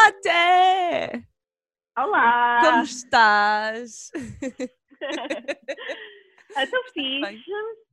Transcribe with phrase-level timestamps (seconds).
[0.00, 1.22] Olá, Té!
[1.98, 2.60] Olá!
[2.62, 4.10] Como estás?
[6.56, 7.44] Estou fixe.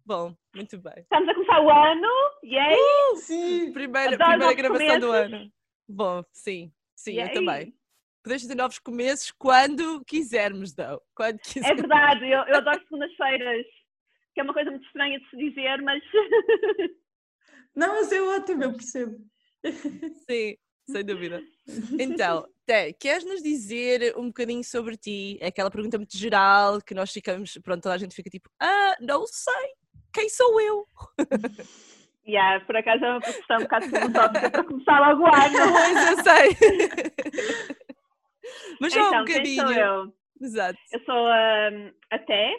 [0.05, 0.93] Bom, muito bem.
[0.99, 2.07] Estamos a começar o ano.
[2.45, 2.77] Yay!
[3.17, 3.73] Sim.
[3.73, 5.33] Primeira, Adoro primeira novos gravação do começos.
[5.33, 5.51] ano.
[5.89, 7.33] Bom, sim, sim, eu Yay.
[7.33, 7.73] também.
[8.23, 11.01] Podemos fazer novos começos quando quisermos, não.
[11.13, 11.81] Quando É quisermos.
[11.81, 13.65] verdade, eu, eu adoro segundas-feiras.
[14.33, 16.01] Que é uma coisa muito estranha de se dizer, mas
[17.75, 19.17] Não, mas é ótimo, eu percebo.
[20.29, 20.55] Sim,
[20.89, 21.41] sem dúvida.
[21.99, 25.37] Então, Té, queres nos dizer um bocadinho sobre ti?
[25.41, 28.95] É Aquela pergunta muito geral que nós ficamos, pronto, toda a gente fica tipo, ah,
[29.01, 29.71] não sei,
[30.13, 30.85] quem sou eu?
[32.27, 35.57] yeah, por acaso é uma profissão um bocado filosófica para começar logo o ano.
[35.73, 37.77] Pois, eu sei.
[38.79, 39.67] Mas só um Então, quem bocadinho.
[39.67, 40.13] sou eu?
[40.41, 40.79] Exato.
[40.91, 42.53] Eu sou a Té.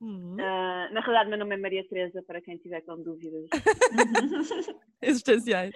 [0.00, 0.36] Uhum.
[0.40, 3.48] Ah, na realidade, meu nome é Maria Teresa, para quem tiver com dúvidas.
[5.02, 5.74] Existenciais.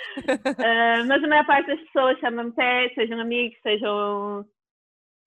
[0.59, 4.45] Ah, mas a maior parte das pessoas chama-me Té, sejam amigos, sejam.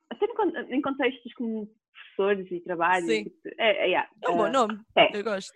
[0.10, 3.06] Até em con- em contextos como professores e trabalho.
[3.08, 3.24] Sim.
[3.24, 4.10] tipo, É, é, yeah.
[4.24, 4.80] É um bom Ah, nome.
[4.94, 5.10] Té.
[5.14, 5.54] Eu gosto.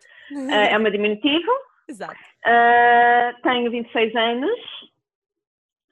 [0.51, 1.51] Ah, é uma diminutivo.
[1.87, 2.15] Exato.
[2.45, 4.59] Ah, tenho 26 anos.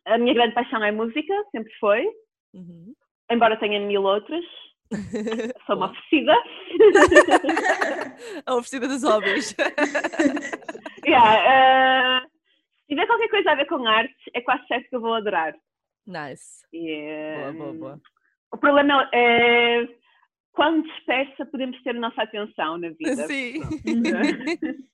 [0.06, 2.06] A minha grande paixão é música, sempre foi.
[2.54, 2.94] Uhum.
[3.32, 4.44] Embora tenha mil outras.
[5.66, 6.34] Sou uma oferecida.
[8.46, 9.56] A oferecida dos hobbies.
[11.08, 12.28] Yeah, ah,
[12.80, 15.54] se tiver qualquer coisa a ver com arte, é quase certo que eu vou adorar.
[16.08, 16.66] Nice.
[16.74, 18.02] E, Boa, boa, boa.
[18.52, 19.88] O problema é
[20.52, 23.28] quão dispersa podemos ter a nossa atenção na vida.
[23.28, 23.62] Sim.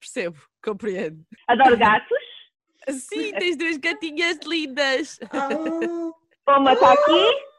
[0.00, 1.22] Percebo, compreendo.
[1.46, 2.18] Adoro gatos.
[2.88, 5.20] Sim, tens duas gatinhas lindas.
[6.46, 7.51] Ah, Uma está aqui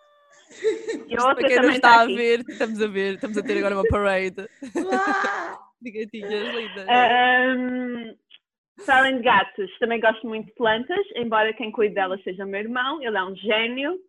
[1.07, 3.43] e a Para outra quem não está está a ver, estamos a ver, estamos a
[3.43, 4.35] ter agora uma parade
[5.81, 6.85] de gatinhas lindas.
[8.85, 12.47] Para além de gatos, também gosto muito de plantas, embora quem cuide delas seja o
[12.47, 13.99] meu irmão, ele é um gênio,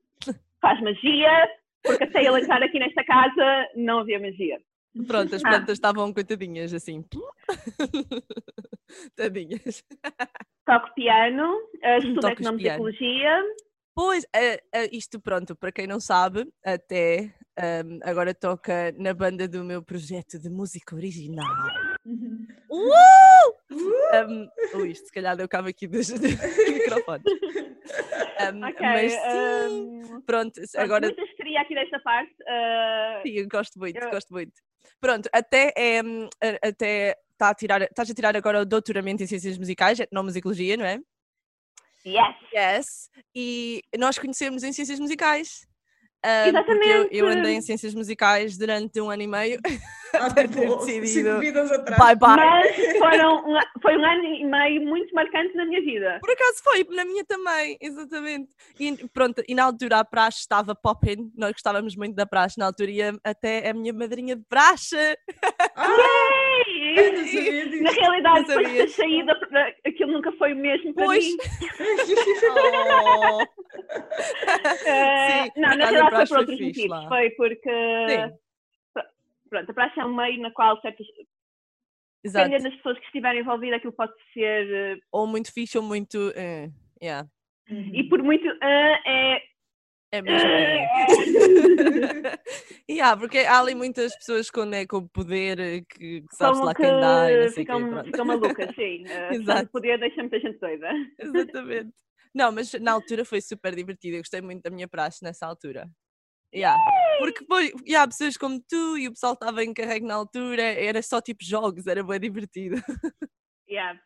[0.61, 1.49] faz magia,
[1.83, 4.59] porque até ele entrar aqui nesta casa não havia magia.
[5.07, 5.49] Pronto, as Ah.
[5.51, 7.05] plantas estavam coitadinhas assim.
[9.17, 9.85] Tadinhas.
[10.65, 13.43] Toco piano, uh, estudo economicologia,
[13.95, 19.47] Pois, eh, eh, isto pronto, para quem não sabe, até ehm, agora toca na banda
[19.47, 21.47] do meu projeto de música original.
[22.71, 26.21] Um, ou isto, se calhar deu cabo aqui dos, dos
[26.73, 27.25] microfones.
[28.53, 32.33] Um, Ok, mas sim, ahm, pronto, agora muita histeria aqui desta parte.
[32.43, 34.53] uh, sim, eu gosto muito, eu- gosto muito.
[35.01, 36.29] Pronto, até é, hum,
[36.63, 40.85] até está a tirar, estás a tirar agora o doutoramento em ciências musicais, etnomusicologia, não
[40.85, 40.99] é?
[42.05, 42.37] Yes!
[42.55, 45.67] Yes, e nós conhecemos em ciências musicais.
[46.25, 49.61] Ah, porque eu, eu andei em ciências musicais durante um ano e meio.
[50.21, 51.07] Ah, ter tipo, decidido.
[51.07, 51.99] cinco vidas atrás.
[52.03, 52.37] Bye bye.
[52.37, 56.19] Mas foram um, foi um ano e meio muito marcante na minha vida.
[56.21, 58.49] Por acaso foi, na minha também, exatamente.
[58.79, 62.67] E pronto, e na altura a praxe estava popping, nós gostávamos muito da praxe na
[62.67, 64.97] altura e até a minha madrinha de praxe.
[65.77, 65.89] Ah,
[67.83, 68.93] Na realidade, Não depois sabias.
[68.93, 69.33] saído,
[69.87, 71.25] aquilo nunca foi o mesmo para Pois.
[71.25, 71.37] mim.
[72.57, 73.45] Oh.
[74.87, 76.89] Eh, Sim, não, na realidade foi por outros motivos.
[76.91, 77.09] lá.
[77.09, 77.71] Foi porque,
[78.09, 78.33] Sim.
[79.49, 81.07] Pronto, a praxe é um meio na qual certas,
[82.25, 82.49] Exato.
[82.49, 86.33] dependendo das pessoas que estiverem envolvidas, aquilo pode ser, eh, Ou muito fixe ou muito.
[86.35, 86.71] eh,
[87.03, 87.29] yeah.
[87.93, 89.43] e por muito, ah, é...
[90.13, 90.49] É mesmo.
[90.49, 90.87] eh.
[92.89, 96.67] yeah, porque há ali muitas pessoas com, né, com poder eh, que, que sabes como
[96.67, 99.05] lá quem dá e não sei o quê, ficam, ficam malucas, sim.
[99.11, 99.65] Uh, Exato.
[99.67, 100.89] o poder deixa muita gente doida.
[101.19, 101.91] Exatamente.
[102.35, 104.17] Não, mas na altura foi super divertido.
[104.17, 105.89] Eu gostei muito da minha praxe nessa altura.
[106.55, 106.79] Yeah.
[107.19, 111.03] Porque foi, yeah, pessoas como tu e o pessoal estava em carrego na altura, era
[111.03, 112.77] só tipo jogos, era bem divertido.
[113.67, 113.99] Yeah.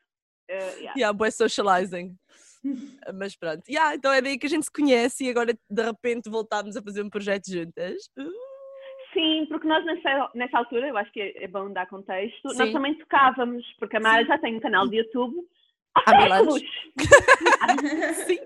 [0.48, 0.92] Uh, yeah.
[0.96, 2.16] yeah, bué socializing.
[3.12, 6.30] Mas pronto, yeah, então é daí que a gente se conhece e agora de repente
[6.30, 8.08] voltámos a fazer um projeto juntas.
[8.16, 8.30] Uh,
[9.12, 12.72] Sim, porque nós nessa, nessa altura, eu acho que é, bom dar contexto, nós Sim.
[12.72, 14.28] também tocávamos, porque a Mara Sim.
[14.28, 15.36] já tem um canal de YouTube
[15.96, 16.62] há Há séculos.
[18.26, 18.38] Sim.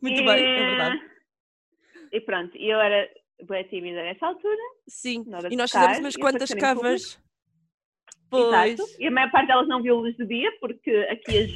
[0.00, 1.17] Muito bem, é verdade.
[2.12, 3.08] E pronto, e eu era
[3.48, 4.56] bem tímida nessa altura,
[4.88, 6.74] Sim, e nós tocar fizemos umas quantas público.
[6.74, 7.18] covers.
[8.30, 8.46] Pois.
[8.76, 11.50] exato, e a maior parte delas não viu luz do dia, porque aqui as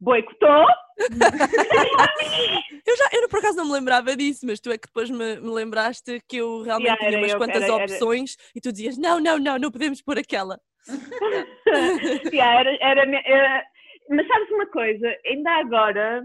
[0.00, 0.66] boicotou.
[2.86, 5.36] Eu já, eu por acaso não me lembrava disso, mas tu é que depois me,
[5.36, 8.60] me lembraste que eu realmente Yeah, tinha era umas eu quantas era- era- opções e
[8.60, 10.58] tu dizias, não, não, não, não podemos pôr aquela.
[12.32, 13.64] Yeah, era, era, era-
[14.08, 16.22] Mas sabes uma coisa, ainda agora,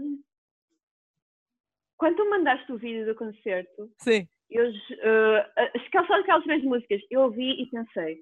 [1.98, 4.26] quando tu mandaste o vídeo do concerto, Sim.
[4.50, 8.18] eu, as- só aquelas três músicas, eu ouvi e pensei,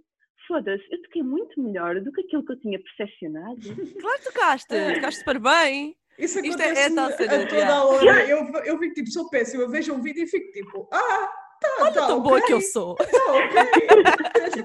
[0.47, 3.61] foda-se, eu toquei muito melhor do que aquilo que eu tinha percepcionado.
[4.01, 5.97] Claro que tocaste, tocaste super bem.
[6.19, 7.75] Isso Isto é- é acontece tal cena, a toda yeah.
[7.77, 8.29] a hora.
[8.29, 11.29] Eu, eu fico tipo, sou péssima, eu vejo um vídeo e fico tipo, ah,
[11.61, 12.95] tá, tá, Tão ok, boa que eu sou.
[13.03, 14.65] tá, ok.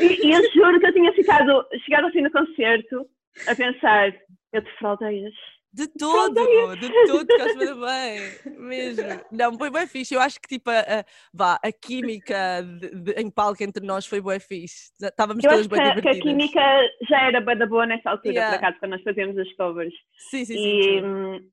[0.00, 3.06] E, e eu juro que eu tinha ficado, chegado assim no concerto
[3.48, 4.14] a pensar,
[4.52, 5.34] eu defraudei-as.
[5.74, 6.34] De todo,
[6.76, 8.20] de todo, Cosma bem,
[8.58, 9.04] mesmo.
[9.30, 10.14] Não, foi bem fixe.
[10.14, 14.04] Eu acho que tipo, a, a- vá, a química de- de- em palco entre nós
[14.06, 14.92] foi bem fixe.
[15.00, 16.60] Estávamos Eu todas acho que, bem a- que a química
[17.08, 18.58] já era bem da boa nessa altura, Yeah.
[18.58, 19.94] por acaso, quando nós fazíamos as covers.
[20.30, 20.78] Sim, sim, sim.
[20.78, 21.04] E, sim.
[21.06, 21.50] hum,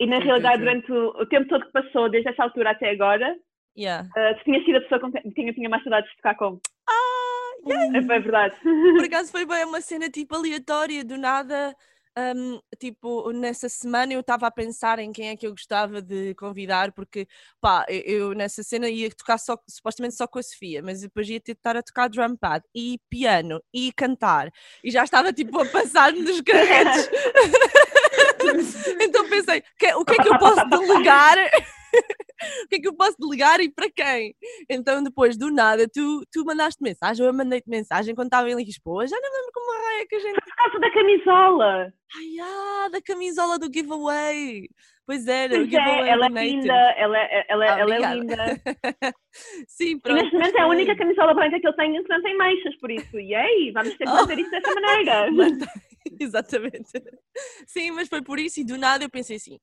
[0.00, 0.60] e na Sim, sim, realidade, sim.
[0.64, 3.36] durante o, o tempo todo que passou, desde essa altura até agora,
[3.78, 4.08] Yeah.
[4.08, 6.58] uh, tu tinha sido a pessoa com quem eu tinha mais saudades de tocar com.
[6.88, 7.52] Ah,
[7.94, 8.56] É bem verdade.
[8.62, 11.76] Por acaso foi bem uma cena tipo aleatória, do nada.
[12.18, 16.34] Hum, tipo, nessa semana eu estava a pensar em quem é que eu gostava de
[16.34, 17.26] convidar, porque
[17.60, 21.40] pá, eu, nessa cena ia tocar só, supostamente só com a Sofia, mas depois ia
[21.40, 24.50] ter de estar a tocar drum pad e piano e cantar,
[24.84, 27.08] e já estava tipo a passar-me dos carretes.
[29.00, 31.36] então pensei, "Que- o que é que eu posso delegar?
[32.64, 34.34] o que é que eu posso delegar e para quem?
[34.68, 39.06] Então depois do nada tu, tu mandaste mensagem, eu mandei-te mensagem quando estava em Lisboa,
[39.06, 41.92] já não me lembro como raio é que a gente Por causa da camisola.
[42.16, 44.68] Ai, ah, da camisola do giveaway.
[45.06, 46.56] Pois era, o Pois giveaway é, ela é do Native.
[46.62, 48.36] linda, ela, é- ela, Ah, ela é linda.
[49.68, 50.16] Sim, E pronto.
[50.22, 52.90] neste momento é a única camisola branca que eu tenho que não tem meixas, por
[52.90, 54.14] isso, yay, vamos ter que Oh.
[54.14, 55.26] manter isto dessa maneira.
[56.18, 56.90] Exatamente.
[57.66, 59.58] Sim, mas foi por isso e do nada eu pensei assim,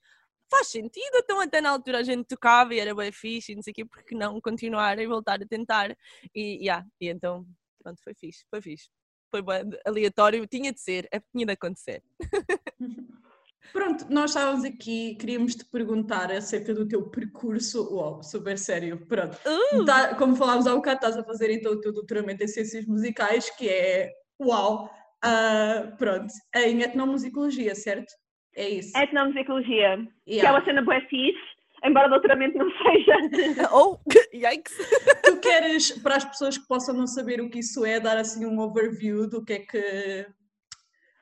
[0.50, 3.62] faz sentido, então até na altura a gente tocava e era bem fixe e não
[3.62, 5.96] sei o quê, porque não continuar e voltar a tentar.
[6.34, 7.46] E, yeah, e então,
[7.84, 8.90] pronto, foi fixe, foi fixe.
[9.30, 12.02] Foi bem aleatório, tinha de ser, é, tinha de acontecer.
[13.74, 17.94] Pronto, nós estávamos aqui, queríamos te perguntar acerca do teu percurso.
[17.94, 19.06] Uau, super sério.
[19.08, 19.38] Pronto.
[19.46, 22.86] Uh, Tá- como falámos há bocado, estás a fazer então o teu doutoramento em Ciências
[22.86, 24.12] Musicais, que é
[24.42, 24.90] uau!
[25.24, 28.14] Ah, pronto, em etnomusicologia, certo?
[28.58, 28.98] É isso.
[28.98, 30.52] Etnomusicologia, que é Yeah.
[30.52, 31.40] uma cena bué fixe,
[31.84, 33.16] embora doutoramento não seja.
[33.72, 34.00] oh,
[34.34, 34.76] yikes!
[35.24, 38.46] Tu queres, para as pessoas que possam não saber o que isso é, dar assim
[38.46, 40.26] um overview do que é que,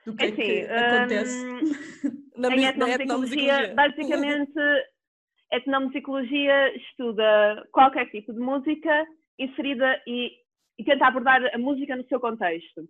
[0.06, 1.46] do que, É é que assim, acontece?
[2.38, 3.74] Na, em etnomusicologia, etnomusicologia.
[3.76, 4.54] basicamente,
[5.52, 9.06] etnomusicologia estuda qualquer tipo de música
[9.38, 10.32] inserida e,
[10.78, 12.88] e tenta abordar a música no seu contexto.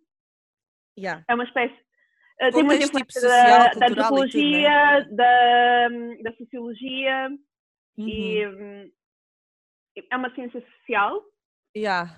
[0.97, 1.23] Yeah.
[1.27, 1.84] É uma espécie.
[2.41, 5.07] Uh, tem muita tipo, influência social, da, da tudo, antropologia, né?
[5.11, 7.29] da, da sociologia
[7.97, 8.07] Uhum.
[8.07, 8.91] e hum,
[10.11, 11.21] é uma ciência social.
[11.75, 12.17] Yeah.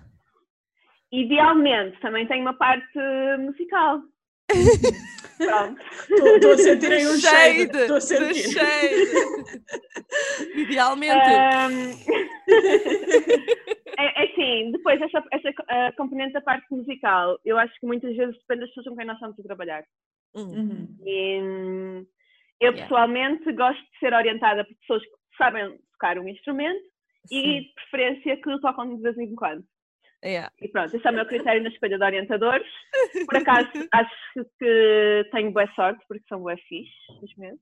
[1.12, 3.00] Idealmente também tem uma parte
[3.40, 4.02] musical.
[5.38, 5.80] Pronto.
[6.10, 7.78] Estou a sentir aí um shade.
[7.78, 8.52] Estou a sentir.
[8.52, 9.64] shade.
[10.56, 11.30] Idealmente.
[11.69, 11.92] Um,
[13.98, 18.16] é, é assim, depois essa, essa uh, componente da parte musical, eu acho que muitas
[18.16, 19.84] vezes depende das pessoas com quem nós estamos a trabalhar.
[20.36, 20.98] Hum, Uhum.
[21.06, 22.08] E,
[22.60, 22.82] eu Yeah.
[22.84, 26.84] pessoalmente gosto de ser orientada por pessoas que sabem tocar um instrumento
[27.32, 27.62] e sim.
[27.62, 29.64] de preferência que tocam de vez em quando.
[30.26, 30.52] Yeah.
[30.60, 32.68] E pronto, esse é o meu critério na escolha de orientadores.
[33.28, 36.92] Por acaso, acho que tenho boa sorte, porque são boa fixe,
[37.38, 37.60] mesmo.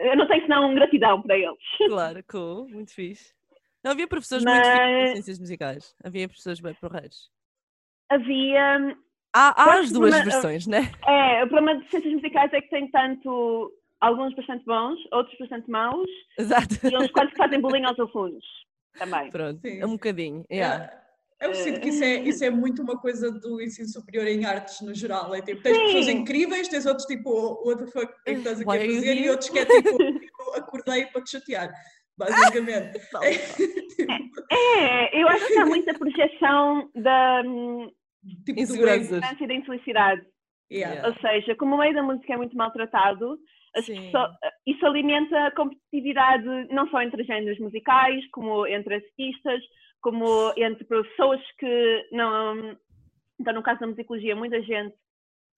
[0.00, 1.58] Eu não tenho senão gratidão para eles.
[1.88, 3.34] Claro, cool, muito fixe.
[3.88, 5.94] Não havia professores muito fixos em Mas- ciências musicais.
[6.04, 7.30] Havia professores bem porreiros.
[8.10, 8.96] Havia.
[9.34, 10.92] Há, há Pois, as duas mas- versões, né?
[11.06, 13.72] É, o problema de ciências musicais é que tem tanto.
[14.00, 16.06] Alguns bastante bons, outros bastante maus,
[16.38, 16.74] Exato.
[16.86, 18.44] e uns quantos que fazem bullying aos alunos
[18.96, 19.28] também.
[19.30, 19.80] Pronto, Sim.
[19.80, 20.44] é um bocadinho.
[20.52, 20.84] Yeah.
[21.40, 24.44] É, Eu sinto que isso é, isso é muito uma coisa do ensino superior em
[24.44, 25.34] artes no geral.
[25.34, 25.82] É tipo, tens Sim.
[25.86, 27.28] pessoas incríveis, tens outros tipo,
[27.66, 29.14] what the fuck, o que é que estás aqui Why a fazer?
[29.16, 29.88] E outros que é tipo,
[30.40, 31.72] eu acordei para te chatear,
[32.18, 32.98] basicamente.
[33.22, 37.90] É, tipo, É, eu acho que há muita projeção da hum,
[38.44, 38.74] tipo ego.
[38.74, 40.22] ignorância e da infelicidade.
[40.70, 41.08] Yeah.
[41.08, 43.38] Ou seja, como o meio da música é muito maltratado,
[43.74, 44.30] pessoas-
[44.66, 49.62] isso alimenta a competitividade não só entre géneros musicais, como entre artistas,
[50.02, 52.76] como entre pessoas que não.
[53.40, 54.94] Então, no caso da musicologia, muita gente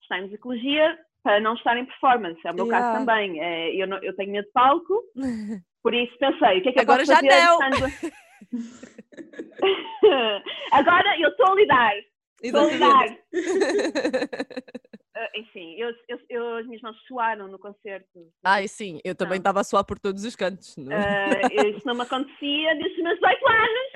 [0.03, 2.41] está em musicologia para não estar em performance.
[2.45, 2.87] É o meu Yeah.
[2.93, 3.41] caso também.
[3.41, 5.03] É, eu, não- eu tenho medo de palco,
[5.83, 7.29] por isso pensei, o que é que eu Agora posso já fazer?
[7.29, 8.21] estando-
[10.73, 11.93] Agora eu estou a lidar.
[12.43, 13.17] Estou a lidar.
[15.15, 18.27] Ah, enfim, eu, eu, eu- as minhas mãos suaram no concerto.
[18.43, 20.75] Ai, sim, eu também estava a suar por todos os cantos.
[20.79, 20.97] não?
[20.97, 23.91] Ah, isso não me acontecia desde os meus 18 anos.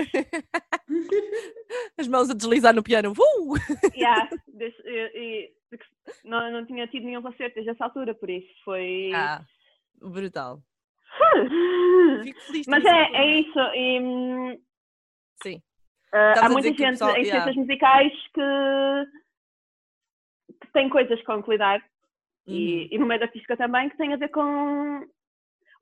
[1.99, 3.13] As mãos a deslizar no piano.
[3.13, 3.55] Uh!
[3.97, 4.29] Yeah,
[4.85, 5.85] e- e- porque
[6.25, 9.11] não, não tinha tido nenhum concerto desde essa altura, por isso foi.
[9.15, 9.43] Ah,
[10.03, 10.61] brutal.
[12.25, 12.67] Fico feliz.
[12.67, 13.59] Mas é, é isso.
[13.75, 14.59] e, hum,
[15.43, 15.63] Sim.
[16.07, 17.43] Estavas há muita gente pessoal- em yeah.
[17.45, 19.07] ciências musicais que,
[20.61, 21.83] que tem coisas com cuidar
[22.47, 25.07] e, e no meio da artística também, que tem a ver com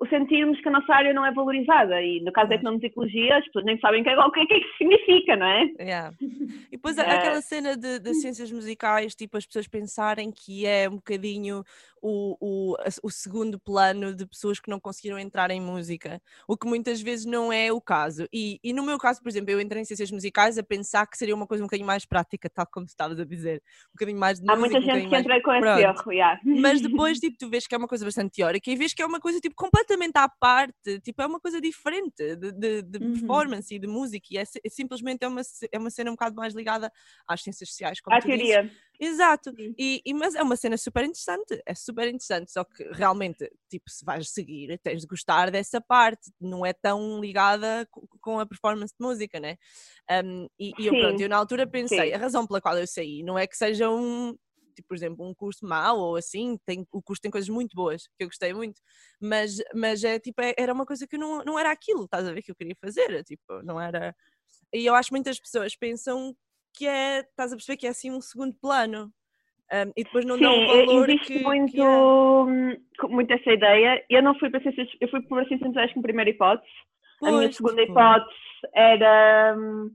[0.01, 2.01] o sentirmos que a nossa área não é valorizada.
[2.03, 4.47] E no caso da etnomusicologia, as pessoas nem sabem o que, é, o que é
[4.47, 5.65] que isso significa, não é?
[5.79, 6.17] Yeah.
[6.21, 10.89] E depois há aquela cena de, de ciências musicais, tipo, as pessoas pensarem que é
[10.89, 11.63] um bocadinho
[12.03, 16.67] o, o, o segundo plano de pessoas que não conseguiram entrar em música, o que
[16.67, 18.27] muitas vezes não é o caso.
[18.33, 21.17] E, e no meu caso, por exemplo, eu entrei em ciências musicais a pensar que
[21.17, 24.41] seria uma coisa um bocadinho mais prática, tal como estavas a dizer, um bocadinho mais
[24.41, 26.41] de Há música, muita um gente que bocadinho entra com esse erro, yeah.
[26.45, 29.07] Mas depois, tipo, tu vês que é uma coisa bastante teórica e vês que é
[29.07, 33.13] uma coisa, tipo, completamente à parte, tipo, é uma coisa diferente de, de, de Uhum.
[33.13, 36.37] performance e de música e é, é simplesmente é uma, é uma cena um bocado
[36.37, 36.91] mais ligada
[37.27, 38.71] às ciências sociais, como à tu dizes.
[39.05, 43.51] Exato, e, e- mas é uma cena super interessante, é super interessante, só que realmente,
[43.69, 48.39] tipo, se vais seguir, tens de gostar dessa parte, não é tão ligada co- com
[48.39, 49.57] a performance de música, né?
[50.25, 52.15] Um, e, e eu, pronto, eu na altura pensei, sim.
[52.15, 54.37] a razão pela qual eu saí não é que seja um,
[54.77, 58.05] tipo, por exemplo, um curso mau ou assim, tem, o curso tem coisas muito boas,
[58.17, 58.81] que eu gostei muito,
[59.21, 62.33] mas, mas é, tipo, é- era uma coisa que não, não era aquilo, estás a
[62.33, 64.15] ver, que eu queria fazer, tipo, não era...
[64.73, 66.37] E eu acho que muitas pessoas pensam
[66.75, 69.13] que é, estás a perceber que é assim um segundo plano.
[69.73, 73.09] um, e depois não Sim, o valor existe que, muito, que é.
[73.09, 74.05] muito essa ideia.
[74.11, 76.73] Eu não fui para ciências, eu fui para ciências sociais como primeira hipótese.
[77.23, 78.37] a minha Pois, segunda tipo, hipótese
[78.75, 79.55] era.
[79.57, 79.91] hum,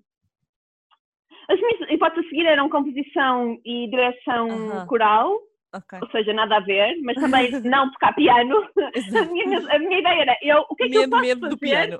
[1.50, 4.88] As minhas hipóteses a seguir eram composição e direção Aham.
[4.88, 5.40] coral,
[5.78, 8.56] ok, ou seja, nada a ver, mas também não tocar piano.
[8.86, 11.42] A minha, a minha ideia era, eu, o que é que eu Medo, posso medo
[11.42, 12.00] do fazer piano.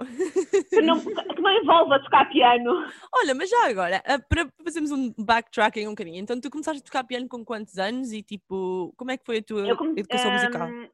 [0.70, 2.86] que não, que não envolva tocar piano?
[3.16, 6.86] Olha, mas já agora, ah, para fazermos um backtracking um bocadinho, então tu começaste a
[6.86, 10.00] tocar piano com quantos anos e tipo, como é que foi a tua Eu, come-
[10.00, 10.68] educação musical?
[10.68, 10.88] hum,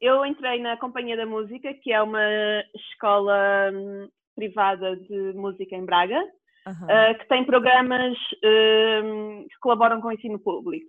[0.00, 2.20] eu entrei na Companhia da Música, que é uma
[2.74, 6.20] escola hum, privada de música em Braga,
[6.66, 8.16] Aham, uh, que tem programas
[9.04, 10.86] hum, que colaboram com o ensino público.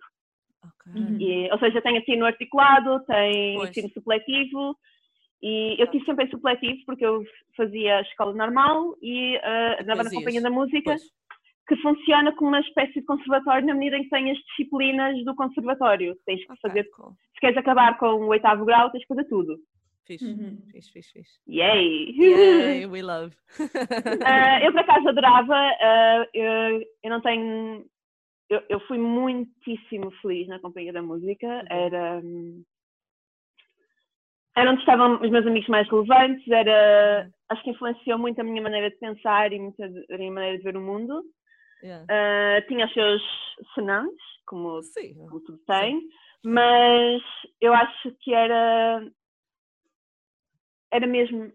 [0.65, 1.01] Ok.
[1.01, 1.17] Uhum.
[1.19, 3.69] E, ou seja, tem ensino articulado, tem Pois.
[3.69, 4.75] ensino supletivo,
[5.41, 7.24] e eu tive sempre em supletivo porque eu
[7.55, 11.03] fazia a escola normal e uh, andava na Companhia da Música, Pois,
[11.67, 15.36] que funciona como uma espécie de conservatório na medida em que tem as disciplinas do
[15.36, 16.15] conservatório.
[16.25, 17.12] Tens que ok, fazer, cool.
[17.34, 19.57] se queres acabar com o oitavo grau, tens que fazer tudo.
[20.07, 20.57] Fixe, Uhum.
[20.72, 21.39] fixe, fixe, fixe.
[21.48, 22.12] Yay!
[22.15, 23.36] Yay, we love.
[24.24, 27.84] Ah, eu por acaso adorava, ah, eu, eu não tenho.
[28.50, 31.48] Eu, eu fui muitíssimo feliz na Companhia da Música.
[31.48, 31.75] bom.
[31.75, 32.22] Era.
[32.24, 32.64] hum,
[34.56, 37.30] Era onde estavam os meus amigos mais relevantes, era.
[37.50, 40.64] Acho que influenciou muito a minha maneira de pensar e muito a minha maneira de
[40.64, 41.24] ver o mundo.
[41.84, 42.06] Yeah.
[42.10, 43.22] Ah, tinha os seus
[43.74, 46.02] senãos, como, Sim, como tudo tem,
[46.44, 47.22] mas
[47.60, 49.06] eu acho que era.
[50.92, 51.52] Era mesmo.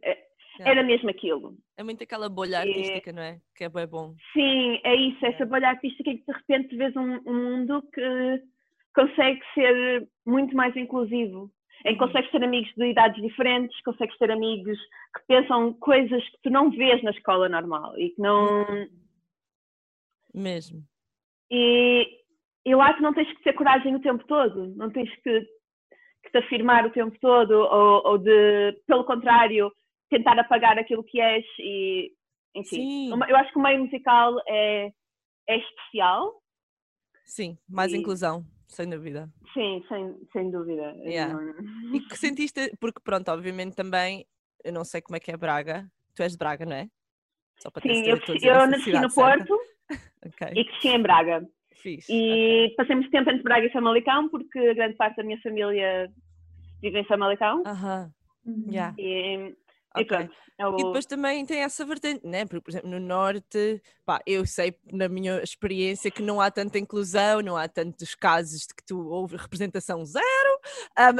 [0.60, 1.56] Era mesmo aquilo.
[1.80, 3.40] É muito aquela bolha E- artística, não é?
[3.56, 4.14] Que é bem bom.
[4.34, 5.46] Sim, é isso, essa É.
[5.46, 8.42] bolha artística em que de repente vês um, um mundo que
[8.94, 11.50] consegue ser muito mais inclusivo,
[11.86, 12.06] em que Uhum.
[12.08, 14.78] consegues ter amigos de idades diferentes, consegues ter amigos
[15.16, 18.66] que pensam coisas que tu não vês na escola normal e que não.
[20.34, 20.82] Mesmo.
[21.50, 22.06] E,
[22.66, 25.40] e lá tu não tens que ter coragem o tempo todo, não tens que,
[26.22, 29.72] que te afirmar o tempo todo ou, ou de, pelo contrário,
[30.10, 32.12] tentar apagar aquilo que és e
[32.54, 32.76] enfim.
[32.76, 33.10] Sim.
[33.28, 34.92] Eu acho que o meio musical é,
[35.48, 36.38] é especial,
[37.24, 39.30] Sim, mais E- inclusão, sem dúvida.
[39.54, 40.92] sim, sem, sem dúvida.
[40.96, 41.32] Yeah.
[41.32, 44.26] Não- E que sentiste, porque pronto, obviamente também,
[44.64, 46.88] eu não sei como é que é Braga, tu és de Braga, não é?
[47.62, 49.46] Só para ter Sim, eu, eu nasci no certa.
[49.46, 49.60] Porto
[50.26, 51.46] Ok, e cresci em Braga.
[51.76, 52.12] fixe.
[52.12, 56.12] E passei muito tempo entre Braga e Famalicão, porque grande parte da minha família
[56.82, 57.60] vive em Famalicão.
[57.60, 57.70] ok.
[57.70, 58.12] Aham,
[58.46, 58.72] Uhum.
[58.72, 59.54] yeah, E,
[59.96, 60.06] e ok.
[60.16, 60.32] pronto.
[60.58, 62.44] é o- E depois também tem essa vertente, né?
[62.44, 66.78] Porque, por exemplo, no Norte, pá, eu sei na minha experiência que não há tanta
[66.78, 70.60] inclusão, não há tantos casos de que tu houve representação zero.
[70.96, 71.16] Ahm,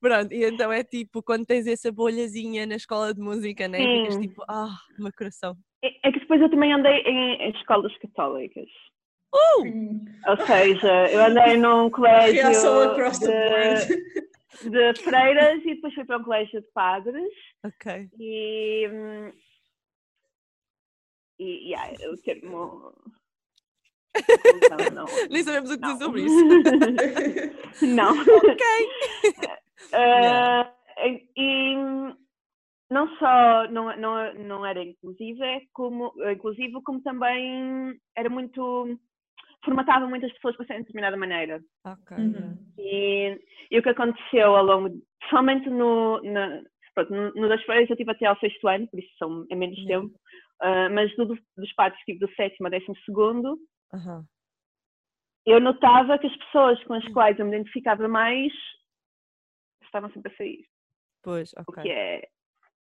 [0.00, 3.78] pronto, e então é tipo, quando tens essa bolhazinha na escola de música, né?
[3.78, 4.20] Ficas Sim.
[4.28, 5.56] tipo, ah, meu coração.
[5.82, 8.68] É é que depois eu também andei em, em escolas católicas.
[9.64, 10.04] Hum.
[10.28, 14.02] Ou seja, eu andei num colégio Reação across the board.
[14.62, 17.32] De, freiras e depois fui para um colégio de padres
[17.64, 18.08] Ok.
[18.18, 19.32] e, hum,
[21.38, 22.92] e yeah, o termo
[24.16, 26.00] inclusão, não, Nem sabemos o que dizer não.
[26.00, 26.44] sobre isso.
[27.86, 28.12] não.
[28.20, 28.64] ok.
[29.92, 30.72] Ah,
[31.04, 31.74] e- e
[32.90, 38.98] não só não, não, não era inclusiva, como, inclusivo, como também era muito
[39.64, 41.60] formatava muitas pessoas para serem de determinada maneira.
[41.84, 42.16] Ok.
[42.16, 42.56] Uhum.
[42.78, 43.40] E,
[43.70, 44.90] e o que aconteceu ao longo,
[45.30, 46.62] somente no, na,
[46.94, 49.56] pronto, no, no das feiras eu tive até ao sexto ano, por isso são, é
[49.56, 50.02] menos Yeah.
[50.02, 50.20] tempo,
[50.60, 53.58] ah, mas do, dos padres tive do sétimo ao décimo segundo,
[53.92, 54.24] Aham.
[55.46, 58.52] eu notava que as pessoas com as quais eu me identificava mais
[59.82, 60.64] estavam sempre a sair.
[61.22, 61.82] Pois, O ok.
[61.82, 62.28] que é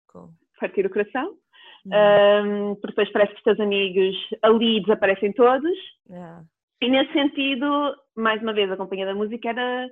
[0.07, 0.29] cool.
[0.59, 1.37] partir o coração.
[1.85, 2.71] Uhum.
[2.71, 5.77] Um, porque depois parece que os teus amigos ali desaparecem todos.
[6.09, 6.43] Yeah.
[6.81, 9.89] E nesse sentido, mais uma vez, a companhia da música era,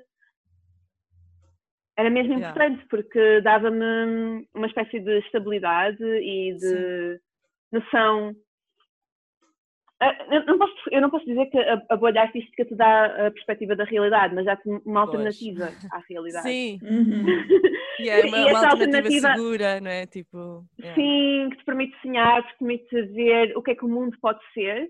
[1.97, 2.49] era mesmo Yeah.
[2.49, 7.19] importante, porque dava-me uma espécie de estabilidade e de
[7.71, 8.35] noção.
[9.99, 13.27] Ah, Eu não, posso, eu não posso dizer que a, a bolha artística te dá
[13.27, 16.49] a perspectiva da realidade, mas dá-te uma alternativa à realidade.
[16.49, 17.23] Sim, Uhum.
[18.01, 20.05] e é uma, E uma essa alternativa, alternativa- segura, não é?
[20.05, 20.95] Tipo, yeah.
[20.95, 24.17] Sim, que te permite sonhar, que te permite ver o que é que o mundo
[24.19, 24.89] pode ser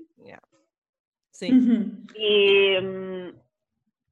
[1.33, 2.05] Sim, Uhum.
[2.15, 3.33] e, hum,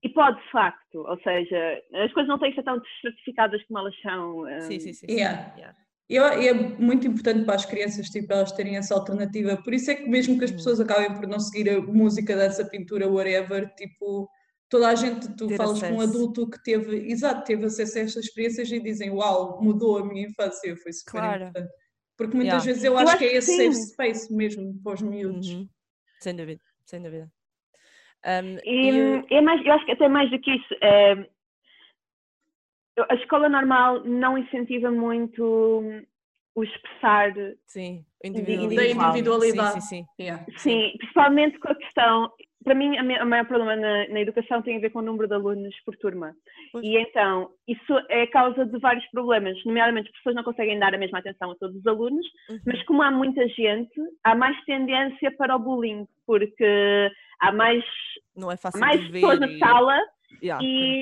[0.03, 3.79] e pode de facto, ou seja, as coisas não têm que ser tão estratificadas como
[3.79, 4.39] elas são.
[4.41, 5.05] hum, sim, sim, sim.
[5.07, 5.13] sim.
[5.13, 5.55] Yeah.
[5.55, 5.77] Yeah.
[6.09, 9.55] Eu- é muito importante para as crianças, tipo, elas terem essa alternativa.
[9.55, 10.57] Por isso é que mesmo que as Uhum.
[10.57, 14.27] pessoas acabem por não seguir a música, dança, pintura, whatever, tipo,
[14.67, 16.09] toda a gente, tu Ter falas com um acesso.
[16.17, 20.27] adulto que teve, exato, teve acesso a estas experiências e dizem, uau, mudou a minha
[20.27, 21.43] infância, foi super Claro.
[21.45, 21.71] importante.
[22.17, 22.65] Porque muitas Yeah.
[22.65, 23.71] vezes eu Eu acho acho que é esse sim.
[23.71, 25.47] safe space mesmo para os miúdos.
[25.49, 25.69] Uhum.
[26.19, 26.61] Sem dúvida,
[26.91, 27.31] sem dúvida.
[28.25, 31.13] Um, E, e hum, é mais, eu acho que até mais do que isso, é,
[32.97, 35.43] eu- a escola normal não incentiva muito
[36.53, 37.31] o expressar,
[37.65, 39.13] sim, o Da individualidade.
[39.49, 40.05] Sim, sim, sim.
[40.19, 40.45] Yeah.
[40.57, 42.31] sim, principalmente com a questão,
[42.63, 45.33] para mim o maior problema na, na educação tem a ver com o número de
[45.33, 46.33] alunos por turma.
[46.71, 46.83] Pois.
[46.85, 50.97] E então, isso é causa de vários problemas, nomeadamente as pessoas não conseguem dar a
[50.97, 52.59] mesma atenção a todos os alunos, Uhum.
[52.65, 57.83] mas como há muita gente, há mais tendência para o bullying, porque há mais,
[58.35, 59.99] Não é fácil mais pessoas na e- sala
[60.41, 61.01] Yeah, e-.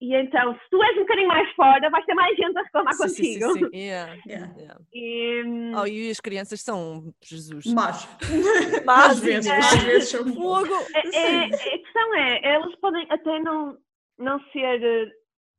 [0.00, 2.94] e então, se tu és um bocadinho mais fora, vais ter mais gente a reclamar
[2.94, 3.70] Sim, sim, sim, contigo.
[3.70, 3.76] sim.
[3.76, 4.54] Yeah, Yeah.
[4.58, 4.80] yeah.
[4.94, 5.42] E,
[5.76, 7.66] Oh, e as crianças são Jesus.
[7.72, 8.08] Mas,
[8.86, 9.58] Mas, às vezes, é.
[9.58, 10.24] às vezes são.
[10.34, 10.74] Fogo!
[10.94, 13.76] é- é- a questão é, elas podem até não,
[14.18, 15.06] não ser eh,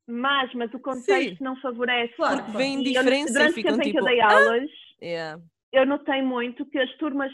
[0.07, 1.43] más, mas o contexto Sim.
[1.43, 2.13] não favorece.
[2.15, 3.99] Claro, porque- Vem e eu, diferença e durante o ficam tempo em que tipo.
[3.99, 4.69] eu dei "Ah!" aulas,
[5.01, 5.41] Yeah.
[5.73, 7.31] eu notei muito que as turmas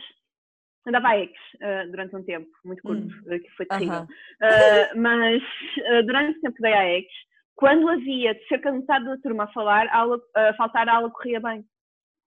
[0.89, 3.21] andava a ex eh, durante um tempo, muito curto, Hum.
[3.31, 3.93] eh, que foi terrível.
[3.95, 4.07] Aham.
[4.41, 7.07] Uh, mas uh, durante o tempo que dei à ex,
[7.55, 11.09] quando havia cerca de metade da turma a falar, a aula, a faltar a aula
[11.11, 11.63] corria bem.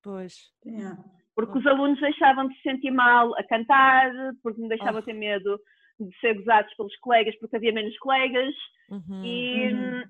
[0.03, 0.35] Pois.
[0.67, 0.97] Yeah.
[1.37, 4.11] Porque os alunos deixavam de se sentir mal a cantar,
[4.43, 5.01] porque não deixavam Ah.
[5.01, 5.59] de ter medo
[6.01, 8.55] de ser gozados pelos colegas, porque havia menos colegas.
[8.91, 9.25] Uhum.
[9.25, 10.01] E Uhum.
[10.01, 10.03] hum,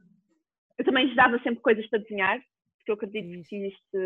[0.79, 2.39] eu também lhes dava sempre coisas para desenhar,
[2.79, 3.49] porque eu acredito Isso.
[3.49, 3.97] que existe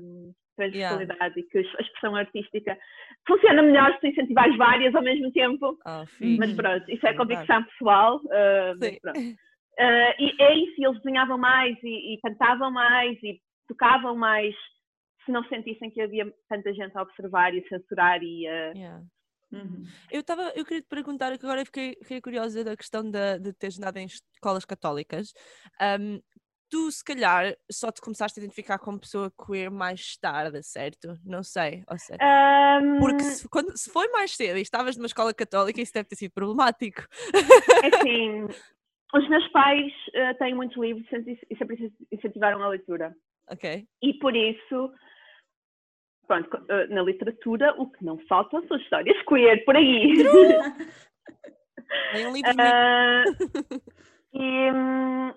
[0.00, 2.78] hum, transversalidade e que a expressão artística
[3.26, 5.78] funciona melhor se tu incentivares várias ao mesmo tempo.
[5.84, 6.04] Oh,
[6.38, 6.54] Mas fixe.
[6.54, 8.16] pronto, isso é convicção pessoal.
[8.16, 8.98] uh, mas Sim.
[9.00, 9.18] pronto.
[9.18, 14.54] Uh, e é isso, eles desenhavam mais e, e cantavam mais e tocavam mais
[15.24, 18.72] se não sentissem que havia tanta gente a observar e a censurar e a...
[18.74, 19.02] Yeah.
[19.52, 19.84] Uhum.
[20.10, 23.36] Eu, estava, eu queria te perguntar, que agora eu fiquei, fiquei curiosa da questão da-
[23.36, 25.32] de teres andado em escolas católicas.
[25.80, 26.20] Ahm,
[26.72, 31.18] tu, se calhar, só te começaste a identificar como pessoa queer mais tarde, certo?
[31.22, 31.84] Não sei.
[31.86, 32.18] Ou seja,
[32.82, 36.08] Um, porque se, quando, se foi mais cedo e estavas numa escola católica, isso deve
[36.08, 37.02] ter sido problemático.
[37.84, 38.44] é assim,
[39.14, 41.06] os meus pais uh, têm muitos livros
[41.50, 43.14] e sempre incentivaram a leitura.
[43.50, 43.86] Ok.
[44.02, 44.94] E por isso,
[46.26, 50.24] pronto, uh, na literatura, o que não faltam são histórias queer por aí.
[52.14, 52.50] Tem um livro.
[52.58, 53.24] Ah,
[54.32, 55.34] e hum,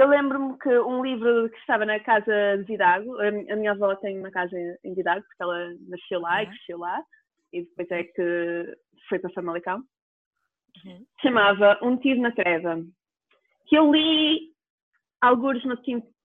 [0.00, 3.72] eu lembro-me que um livro que estava na casa de Vidago, a mi- a minha
[3.72, 6.50] avó tem uma casa em Vidago, porque ela nasceu lá e Uhum.
[6.52, 7.02] cresceu lá,
[7.52, 8.76] e depois é que
[9.08, 9.82] foi para Famalicão,
[10.84, 11.04] Uhum.
[11.20, 12.82] chamava Um Tiro na Treva,
[13.66, 14.52] que eu li
[15.20, 15.62] alguns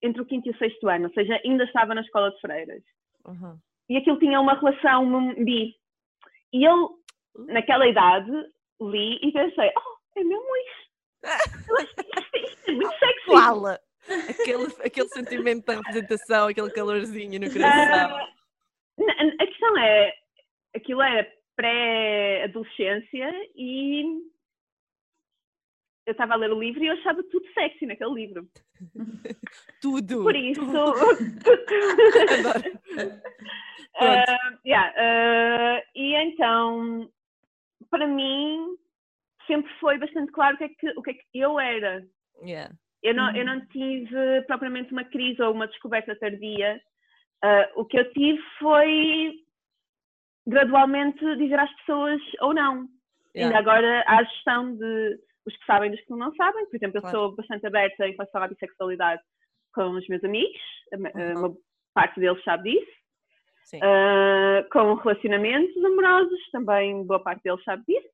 [0.01, 2.83] entre o quinto e o sexto ano, ou seja, ainda estava na escola de freiras.
[3.25, 3.57] Uhum.
[3.89, 5.75] E aquilo tinha uma relação bi.
[6.53, 6.99] E eu,
[7.47, 8.31] naquela idade,
[8.81, 10.92] li e pensei, oh, é mesmo isto.
[11.23, 13.29] Que isto é muito sexy.
[14.29, 18.17] Aquele, aquele sentimento da representação, aquele calorzinho no coração.
[18.97, 20.13] N- a questão é,
[20.75, 24.03] aquilo era pré-adolescência e
[26.05, 28.45] eu estava a ler o livro e eu achava tudo sexy naquele livro.
[29.81, 30.23] Tudo!
[30.23, 31.17] Por isso, Adoro.
[33.95, 37.09] Ah, yeah, ah, e então,
[37.89, 38.75] para mim,
[39.47, 42.03] sempre foi bastante claro o que é que, o que, é que eu era.
[42.41, 42.73] Yeah.
[43.01, 43.45] Eu não, eu Uhum.
[43.55, 46.79] não tive propriamente uma crise ou uma descoberta tardia.
[47.43, 49.33] Ah, o que eu tive foi
[50.47, 52.87] gradualmente dizer às pessoas ou não.
[53.35, 53.57] Ainda Yeah.
[53.59, 56.65] agora há a gestão de os que sabem dos que não sabem.
[56.67, 57.17] Por exemplo, eu Claro.
[57.17, 59.21] sou bastante aberta em relação à bissexualidade
[59.73, 60.61] com os meus amigos.
[60.93, 61.39] Uhum.
[61.47, 61.57] Uma
[61.93, 62.91] parte deles sabe disso.
[63.81, 68.07] Ah, com relacionamentos amorosos, também boa parte deles sabe disso.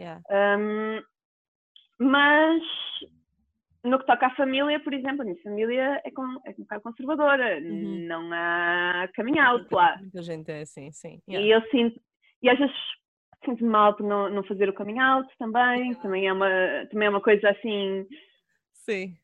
[0.00, 0.22] Yeah.
[0.30, 1.02] Um,
[1.98, 2.62] mas
[3.84, 6.82] no que toca à família, por exemplo, a minha família é, com, é um bocado
[6.82, 8.06] conservadora, Uhum.
[8.08, 9.98] não há coming out lá.
[9.98, 11.20] Muita gente é assim, sim.
[11.28, 11.62] E Yeah.
[11.66, 12.00] eu sinto,
[12.42, 12.74] e às vezes
[13.44, 16.48] sinto-me mal por não, não fazer o coming out também, também é uma,
[16.90, 18.06] também é uma coisa assim.
[18.72, 19.16] Sim.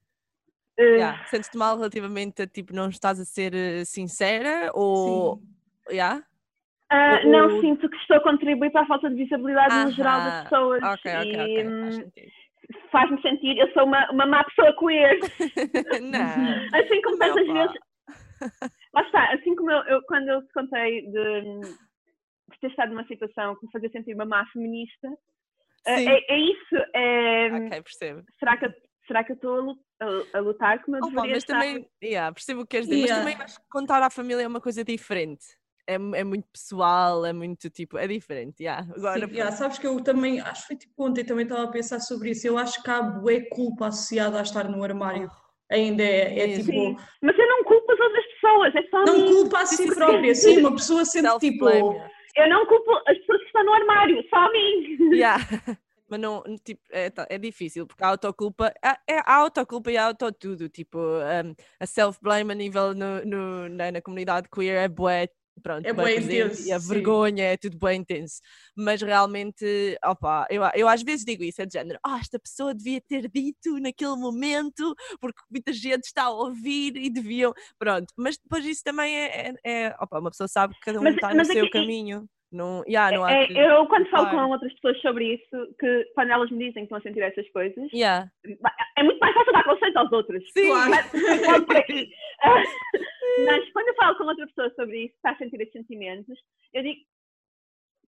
[0.78, 1.24] eh, Yeah.
[1.26, 5.40] Sentes-te mal relativamente a tipo, não estás a ser eh, sincera ou.
[5.90, 6.22] Yeah?
[6.90, 10.22] Ah, ou- não sinto que estou a contribuir para a falta de visibilidade no geral
[10.22, 10.82] das pessoas.
[10.84, 12.32] Ok, ok, e hum, Faz sentido.
[12.90, 15.18] faz-me sentir, eu sou uma, uma má pessoa queer.
[16.02, 16.20] não.
[16.74, 17.76] Assim como Também, tantas vezes.
[18.94, 23.06] Lá está, assim como eu, eu- quando eu te contei de, de ter estado numa
[23.06, 25.08] situação que me fazia sentir uma má feminista,
[25.86, 26.08] Sim.
[26.08, 26.76] é, é isso.
[26.94, 28.22] É, Ok, percebo.
[28.38, 28.74] será, que, eu-
[29.06, 31.52] será que eu estou a lu- a, a lutar como eu Opa, deveria mas estar?
[31.58, 33.22] também, yeah, percebo o que queres dizer, Yeah.
[33.22, 35.44] mas também acho que contar à família é uma coisa diferente.
[35.86, 38.62] É, é muito pessoal, é muito tipo, é diferente.
[38.62, 38.86] Yeah.
[38.96, 41.68] Agora, Sim, yeah, sabes que eu também, acho que foi tipo ontem, também estava a
[41.68, 42.46] pensar sobre isso.
[42.46, 45.30] Eu acho que há bué culpa associada a estar no armário.
[45.70, 49.04] Ainda é, é tipo, Sim, mas eu não culpo as outras pessoas, é só a
[49.04, 49.32] não mim.
[49.32, 49.94] culpa a si sim.
[49.94, 50.34] própria.
[50.34, 51.68] Sim, uma pessoa sente tipo.
[51.68, 55.14] Eu não culpo as pessoas que estão no armário, só a mim.
[55.14, 55.38] Yeah.
[56.08, 59.96] Mas não, tipo, é, tá- é difícil, porque a autoculpa, é, é a autoculpa e
[59.96, 64.84] a auto tudo, tipo, um, a self-blame a nível no, no- na, na comunidade queer
[64.84, 65.28] é bué,
[65.62, 66.88] pronto, É presente, intenso, e a sim.
[66.88, 68.40] vergonha é tudo bem intenso,
[68.76, 69.64] mas realmente,
[70.04, 73.28] opa, eu, eu às vezes digo isso, é de género, ah, esta pessoa devia ter
[73.28, 78.82] dito naquele momento, porque muita gente está a ouvir e deviam, pronto, mas depois isso
[78.84, 79.54] também é, é,
[79.88, 82.82] é opa, uma pessoa sabe que cada um Mas- está no seu aqui- caminho, não,
[82.86, 84.46] yeah, não há É, que eu, quando falo culpar.
[84.46, 87.50] com outras pessoas sobre isso, que quando elas me dizem que estão a sentir essas
[87.50, 88.30] coisas, Yeah.
[88.96, 90.44] é muito mais fácil dar conceito aos outros.
[90.56, 90.66] Sim.
[90.68, 90.92] Claro.
[91.68, 91.84] Mas,
[93.44, 96.38] mas quando eu falo com outra pessoa sobre isso, está a sentir esses sentimentos,
[96.72, 97.00] eu digo,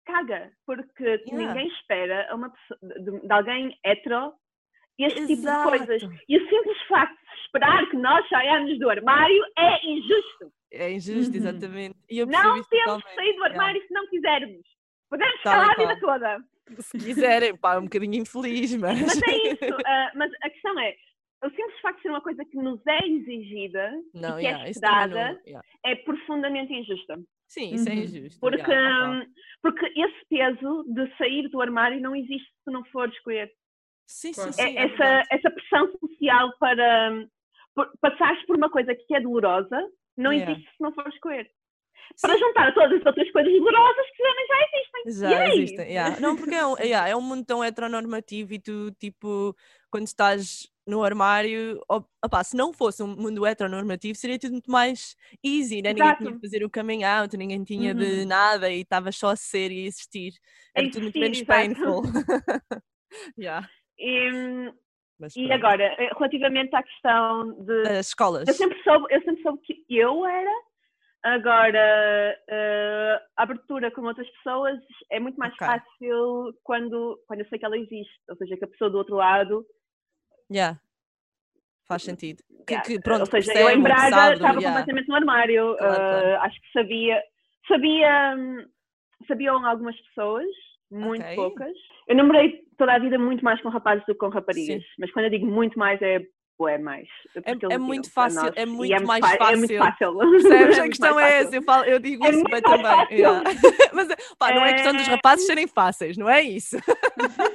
[0.04, 1.36] caga, porque Yeah.
[1.36, 4.32] ninguém espera uma pessoa, de, de alguém hetero
[4.98, 5.68] este tipo de Exato.
[5.68, 6.02] coisas.
[6.28, 10.52] E o simples facto de esperar que nós saiamos do armário é injusto.
[10.72, 11.36] É injusto, Uhum.
[11.36, 11.96] exatamente.
[12.08, 14.66] E Não temos que sair do armário se não quisermos.
[15.10, 16.26] Podemos ficar lá a vida toda.
[16.28, 16.44] Yeah.
[16.80, 19.00] Se quiserem, pá, é um bocadinho infeliz, mas.
[19.00, 19.76] Mas é isso.
[19.86, 20.96] ah, mas a questão é,
[21.44, 24.50] o simples facto de ser uma coisa que nos é exigida Não, e que é
[24.50, 25.40] yeah, também esperada não.
[25.46, 25.68] yeah.
[25.84, 27.18] é profundamente injusta.
[27.48, 28.02] Sim, isso é Uhum.
[28.02, 28.40] injusto.
[28.40, 29.26] Porque, yeah,
[29.62, 33.50] porque esse peso de sair do armário não existe se não for escolher.
[34.06, 34.62] Sim, sim, sim.
[34.62, 37.26] É- é essa, essa pressão social para
[37.74, 39.78] por, passares por uma coisa que é dolorosa
[40.16, 41.48] não existe se não for escolher.
[42.22, 45.12] Para juntar todas as outras coisas dolorosas que também já existem.
[45.20, 45.58] Já aí?
[45.58, 45.86] existem.
[45.88, 46.20] yeah.
[46.20, 49.54] Não, porque é um, yeah, é um mundo tão heteronormativo e tu, tipo,
[49.96, 54.70] quando estás no armário, op- opá, se não fosse um mundo heteronormativo, seria tudo muito
[54.70, 55.94] mais easy, né?
[55.94, 58.26] Ninguém tinha de fazer o coming out, ninguém tinha de Uhum.
[58.28, 60.34] nada e estavas só a ser e a existir.
[60.74, 61.50] Era tudo muito menos exato.
[61.50, 62.02] painful.
[63.38, 63.68] yeah.
[63.98, 64.30] E,
[65.34, 68.46] e agora, eh, relativamente à questão de As escolas.
[68.46, 70.52] Eu sempre soube, eu sempre soube que eu era.
[71.24, 74.78] Agora, eh, a abertura com outras pessoas
[75.10, 75.66] é muito mais Ok.
[75.66, 78.12] fácil quando, quando eu sei que ela existe.
[78.28, 79.66] Ou seja, que a pessoa do outro lado.
[80.50, 80.80] Yeah.
[81.86, 82.42] Faz sentido.
[82.66, 84.68] Que, yeah, que, pronto, ou seja, percebe, eu em que Braga estava yeah.
[84.68, 85.76] completamente no armário.
[85.76, 86.26] Claro, claro.
[86.26, 87.22] eh, acho que sabia.
[87.68, 88.34] Sabia.
[88.36, 88.64] hum,
[89.26, 90.46] Sabiam algumas pessoas,
[90.90, 91.36] muito Ok.
[91.36, 91.72] poucas.
[92.06, 94.82] Eu namorei toda a vida muito mais com rapazes do que com raparigas.
[94.82, 94.88] Sim.
[94.98, 96.20] Mas quando eu digo muito mais, é.
[96.68, 97.06] É mais.
[97.34, 100.14] É- é eles muito fácil- é muito mais fa- É muito fácil.
[100.16, 100.30] fácil.
[100.30, 100.78] Percebes?
[100.78, 101.46] É A questão é fácil.
[101.48, 102.82] essa, eu, falo, eu digo É isso bem também.
[102.82, 103.14] fácil.
[103.16, 103.42] yeah.
[103.92, 106.76] Mas pá, não é questão dos É- rapazes serem fáceis, não é isso?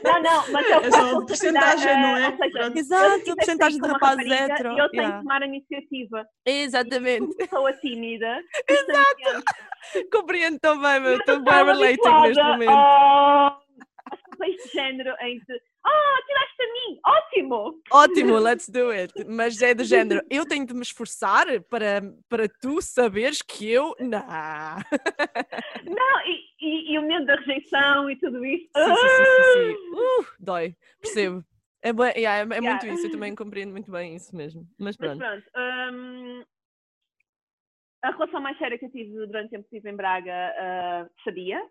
[0.03, 2.29] Não, não, mas eu É só faço a porcentagem, não é?
[2.29, 2.71] Ou seja.
[2.75, 5.17] Exato, a porcentagem de rapazes hetero, E eu tenho yeah.
[5.17, 6.25] que tomar a iniciativa.
[6.45, 7.19] Exatamente.
[7.19, 8.39] Como pessoa tímida.
[8.69, 9.43] Exato.
[10.11, 11.17] Compreendo também, meu.
[11.17, 12.71] Estou bem relating neste momento.
[14.31, 15.39] papéis de género em
[15.85, 16.99] Ah, tiraste a mim!
[17.05, 17.81] Ótimo!
[17.91, 19.13] Ótimo, let's do it.
[19.25, 23.95] Mas é do género, eu tenho de me esforçar para, para tu saberes que eu.
[23.99, 24.19] Não.
[25.83, 28.69] Não, e, e, e o medo da rejeição e tudo isso.
[28.75, 29.71] Sim, sim, sim, sim, sim.
[29.93, 31.43] Uh, dói, percebo.
[31.81, 32.69] É, bué- yeah, é, é Yeah.
[32.69, 34.61] muito isso, eu também compreendo muito bem isso mesmo.
[34.77, 35.17] Mas Mas pronto.
[35.17, 35.45] pronto.
[35.93, 36.43] hum,
[38.03, 41.09] a relação mais séria que eu tive durante o tempo que estive em Braga ah,
[41.23, 41.61] sabia.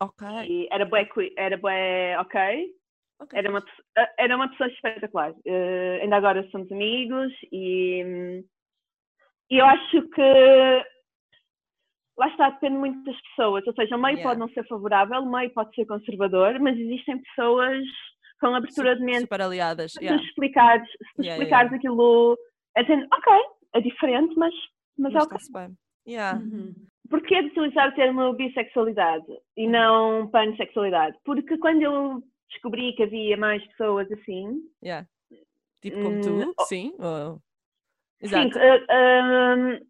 [0.00, 0.26] Ok.
[0.48, 2.74] E era bué, era bué ok.
[3.24, 3.38] Ok.
[3.38, 3.64] Era uma,
[3.98, 5.34] ah, era uma pessoa espetacular.
[5.44, 8.42] Eh, ainda agora somos amigos e,
[9.50, 10.84] e eu acho que
[12.16, 13.66] lá está, depende muito das pessoas.
[13.66, 14.30] Ou seja, o meio Yeah.
[14.30, 17.84] pode não ser favorável, o meio pode ser conservador, mas existem pessoas
[18.40, 19.20] com abertura de mente.
[19.20, 19.92] Super aliadas.
[19.92, 20.22] Se tu Yeah.
[20.24, 22.38] explicares, se tu Yeah, yeah, explicares aquilo,
[22.76, 23.32] é dizendo, ok,
[23.74, 24.54] é diferente, mas,
[24.98, 25.36] mas é Mas ok.
[25.36, 25.76] está-se bem.
[26.06, 26.38] Yeah.
[26.38, 26.74] Uhum.
[27.10, 31.16] Porquê de utilizar o termo bissexualidade e não pansexualidade?
[31.24, 34.60] Porque quando eu descobri que havia mais pessoas assim.
[34.82, 35.06] Yeah.
[35.82, 36.64] Tipo como Hum, tu, oh.
[36.64, 36.94] sim.
[36.98, 37.40] ou-
[38.20, 38.58] Sim, Exato.
[38.58, 39.80] eh, ehm,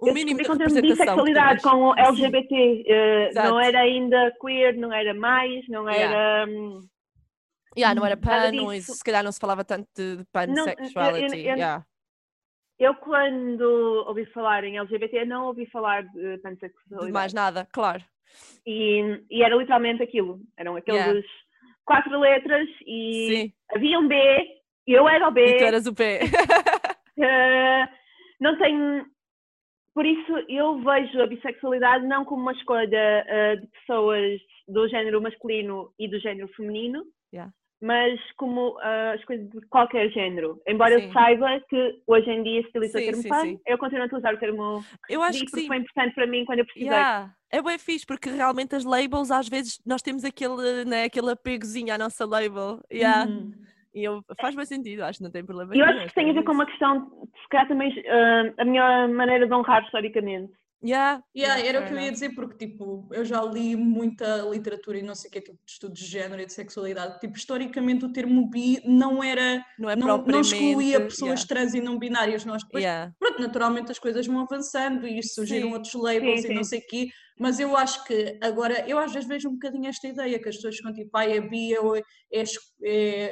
[0.00, 1.24] O eu mínimo de representação.
[1.24, 1.62] tinhas.
[1.62, 2.84] com o LGBT.
[2.86, 3.48] eh, Exato.
[3.50, 6.14] não era ainda queer, não era mais, não Yeah.
[6.16, 6.50] era.
[6.50, 6.80] hum,
[7.76, 11.36] Yeah, não era pan, não, se calhar não se falava tanto de Não, eu- pansexuality.
[11.36, 11.86] eu- eu- yeah.
[12.82, 13.62] Eu, quando
[14.08, 17.12] ouvi falar em LGBT, não ouvi falar de De pansexualidade.
[17.12, 18.02] mais nada, claro.
[18.66, 20.40] E, e era literalmente aquilo.
[20.56, 21.22] Eram aqueles Yeah.
[21.84, 23.52] quatro letras e Sim.
[23.72, 24.16] havia um B,
[24.86, 25.44] eu era o B.
[25.46, 26.20] E tu eras o P.
[27.18, 27.88] eh,
[28.40, 29.06] não tenho.
[29.94, 35.20] Por isso, eu vejo a bissexualidade não como uma escolha eh, de pessoas do género
[35.22, 37.52] masculino e do género feminino, Yeah.
[37.82, 40.62] Mas como eh, a escolha de qualquer género.
[40.68, 41.06] Embora Sim.
[41.06, 43.60] eu saiba que hoje em dia se utiliza Sim, o termo sim, sim.
[43.66, 46.60] eu continuo a usar o termo Eu acho que porque foi importante para mim quando
[46.60, 46.88] eu precisei.
[46.88, 47.34] Yeah.
[47.50, 51.92] É bem fixe, porque realmente as labels, às vezes, nós temos aquele, né, aquele apegozinho
[51.92, 52.80] à nossa label.
[52.90, 53.28] Yeah.
[53.28, 53.52] Uhum.
[53.92, 56.32] E eu, faz bem sentido, acho que não tem problema eu acho que tem a
[56.32, 60.50] ver com uma questão, se calhar também eh, a minha maneira de honrar historicamente.
[60.84, 61.22] Yeah.
[61.34, 64.98] Yeah, yeah, era o que eu ia dizer, porque tipo, eu já li muita literatura
[64.98, 67.20] e não sei o que, tipo, de estudos de género e de sexualidade.
[67.20, 71.46] Tipo, historicamente o termo bi não era, Não é não, não excluía pessoas yeah.
[71.46, 72.44] trans e não binárias.
[72.44, 72.84] Nós depois,
[73.18, 75.74] pronto, naturalmente as coisas vão avançando e surgiram Sim.
[75.74, 77.08] outros labels Sim, e não sei o quê,
[77.42, 80.54] mas eu acho que agora, eu às vezes vejo um bocadinho esta ideia que as
[80.56, 82.02] pessoas ficam tipo, ai, é bi ou é,
[82.32, 82.42] é,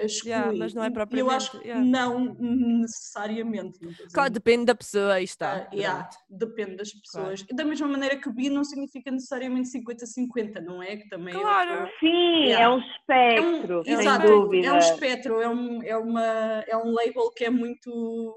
[0.04, 0.06] é.
[0.24, 1.84] Yeah, mas não é E eu acho propriamente, que yeah.
[1.84, 3.78] não necessariamente.
[3.80, 5.68] não a Claro, depende da pessoa, aí está.
[5.70, 7.44] ah, yeah, depende das pessoas.
[7.48, 10.96] E da mesma maneira que bi não significa necessariamente 50-50, não é?
[10.96, 11.70] Que também é Claro.
[11.70, 12.64] outra- Sim, Yeah.
[12.64, 14.66] é um É um, espectro, sem exato, dúvida.
[14.66, 18.34] é um espectro, é um, é, uma, é um label que é muito.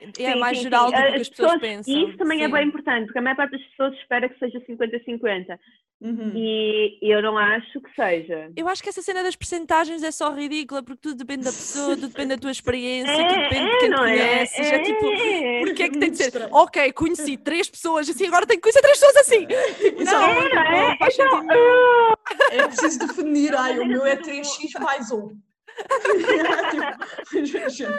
[0.00, 0.96] É Sim, mais sim, geral sim.
[0.96, 1.94] do que As as pessoas pensam.
[1.94, 4.58] E isso também é bem importante, porque a maior parte das pessoas espera que seja
[4.60, 5.58] 50-50.
[6.02, 6.32] Uhum.
[6.34, 8.50] E eu não acho que seja.
[8.56, 11.94] Eu acho que essa cena das percentagens é só ridícula, porque tudo depende da pessoa,
[11.94, 14.16] tudo depende da tua experiência, tudo depende de quem te não é?
[14.16, 14.58] conheces.
[14.72, 15.60] É, tipo, É.
[15.60, 16.24] Porquê é que tem de ser?
[16.28, 16.48] estranho.
[16.54, 19.46] Ok, conheci três pessoas assim, agora tenho que conhecer três pessoas assim.
[19.46, 22.12] Tipo, não, É, não faz sentido nenhum.
[22.52, 25.28] É preciso definir, ai, o meu é 3x mais 1.
[27.30, 27.92] tipo,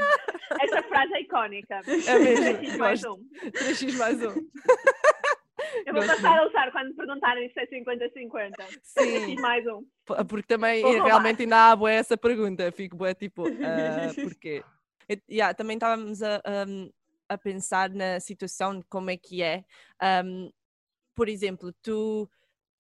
[0.61, 1.81] Essa frase é icónica.
[2.07, 3.19] É mesmo, Três mais gosto.
[3.21, 3.49] um.
[3.51, 4.47] 3x mais um.
[5.85, 8.51] Eu vou passar a usar quando me perguntarem se é 50-50.
[8.83, 9.35] Sim.
[9.39, 9.81] Mais um.
[10.05, 12.71] P- Porque também realmente ainda há bué essa pergunta.
[12.71, 14.63] Fico bué tipo, ah, porquê?
[15.29, 16.89] Yeah, também estávamos a, um,
[17.29, 19.63] a pensar na situação de como é que é.
[20.23, 20.49] um,
[21.15, 22.29] por exemplo, tu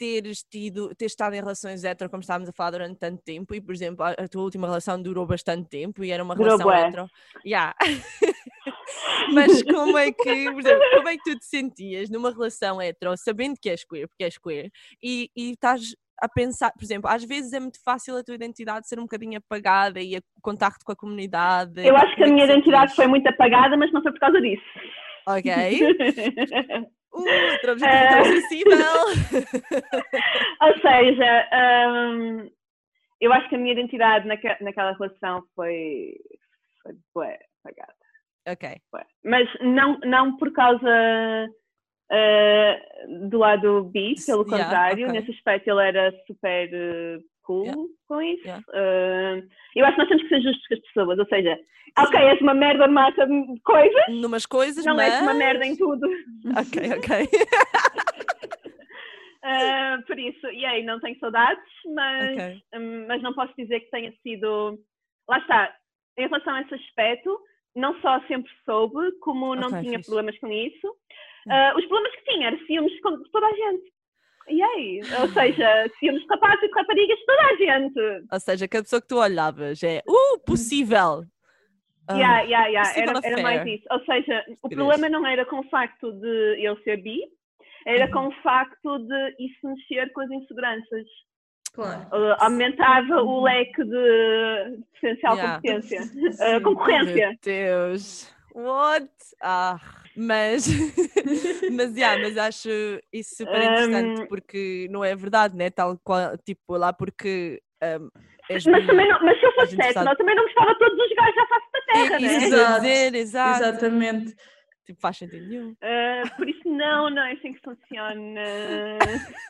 [0.01, 3.61] teres tido, teres estado em relações hetero, como estávamos a falar durante tanto tempo, e
[3.61, 6.65] por exemplo, a, a tua última relação durou bastante tempo e era uma Durou relação
[6.65, 6.87] bué.
[6.87, 7.07] hetero.
[7.45, 7.75] Yeah.
[9.31, 13.15] Mas como é que, por exemplo, como é que tu te sentias numa relação hetero,
[13.15, 14.71] sabendo que és queer, porque és queer,
[15.03, 18.87] e, e estás a pensar, por exemplo, às vezes é muito fácil a tua identidade
[18.87, 21.85] ser um bocadinho apagada e o contacto com a comunidade.
[21.85, 24.41] Eu acho que a é minha identidade foi muito apagada, mas não foi por causa
[24.41, 24.63] disso.
[25.27, 25.51] Ok.
[27.13, 28.71] Uh, sensível.
[30.61, 31.49] Ou seja,
[31.89, 32.49] hum,
[33.19, 36.15] eu acho que a minha identidade naque- naquela relação foi,
[36.81, 37.93] foi bué, apagada.
[38.47, 38.81] Ok.
[38.91, 39.05] bué.
[39.23, 41.47] Mas não, não por causa
[42.11, 42.81] eh,
[43.29, 45.19] do lado bi, pelo yeah, contrário, ok.
[45.19, 47.81] nesse aspecto ele era super eh, cool Yeah.
[48.07, 48.43] com isso.
[48.43, 48.63] Yeah.
[48.73, 49.43] Eh,
[49.75, 51.59] eu acho que nós temos que ser justos com as pessoas, ou seja,
[51.99, 55.13] ok, és uma merda massa de coisas, Numas coisas, não mas...
[55.13, 56.07] és uma merda em tudo.
[56.57, 57.29] Ok, ok.
[59.43, 61.63] Ah, por isso, e aí, não tenho saudades,
[61.95, 62.63] mas, Ok.
[62.75, 64.77] hum, mas não posso dizer que tenha sido.
[65.27, 65.75] Lá está,
[66.17, 67.39] em relação a esse aspecto,
[67.75, 70.09] não só sempre soube, como não Ok, tinha fixe.
[70.11, 70.95] problemas com isso.
[71.49, 73.91] Ah, os problemas que tinha eram ciúmes com toda a gente.
[74.51, 75.01] E aí?
[75.21, 77.99] Ou seja, ciúmes de rapazes e de raparigas de toda a gente.
[78.31, 81.23] Ou seja, cada pessoa que tu olhavas é, uh, possível.
[82.07, 82.89] Ah, Yeah, yeah, yeah.
[82.89, 83.85] possível Era, era mais isso.
[83.91, 84.87] Ou seja, o Querias.
[84.87, 87.19] problema não era com o facto de eu ser bi,
[87.85, 88.11] era Uhum.
[88.11, 91.05] com o facto de isso mexer com as inseguranças.
[91.73, 92.01] Claro.
[92.11, 95.55] Uh, aumentava o leque de potencial Yeah.
[95.55, 96.01] competência.
[96.57, 97.27] Uh, concorrência.
[97.29, 98.33] Meu Deus.
[98.53, 99.09] What?
[99.41, 99.79] Ah,
[100.15, 100.67] mas,
[101.71, 102.69] mas, yeah, mas acho
[103.13, 105.69] isso super interessante Um, porque não é verdade, né?
[105.69, 108.09] Tal qual, tipo, lá porque um,
[108.49, 111.15] Mas, também não, mas se eu fosse hétero, eu também não gostava de todos os
[111.15, 113.05] gajos à face da terra, É né?
[113.07, 113.63] Exato, exato.
[113.63, 114.35] Exatamente.
[114.85, 115.71] Tipo, faz sentido nenhum.
[115.71, 118.41] Uh, por isso, não, não é assim que funciona.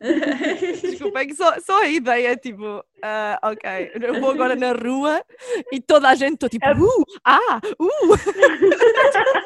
[0.82, 5.24] Desculpa, é que só, só a ideia, tipo, ah, ok, eu vou agora na rua
[5.72, 8.08] e toda a gente, estou tipo, É- uh, ah, uh.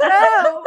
[0.02, 0.63] Não.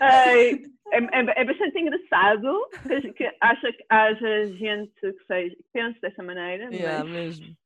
[0.00, 5.64] Ai, é, é, é bastante engraçado que, que acha que haja gente que, seja, que
[5.72, 7.56] pense dessa maneira, Yeah, mas, mesmo.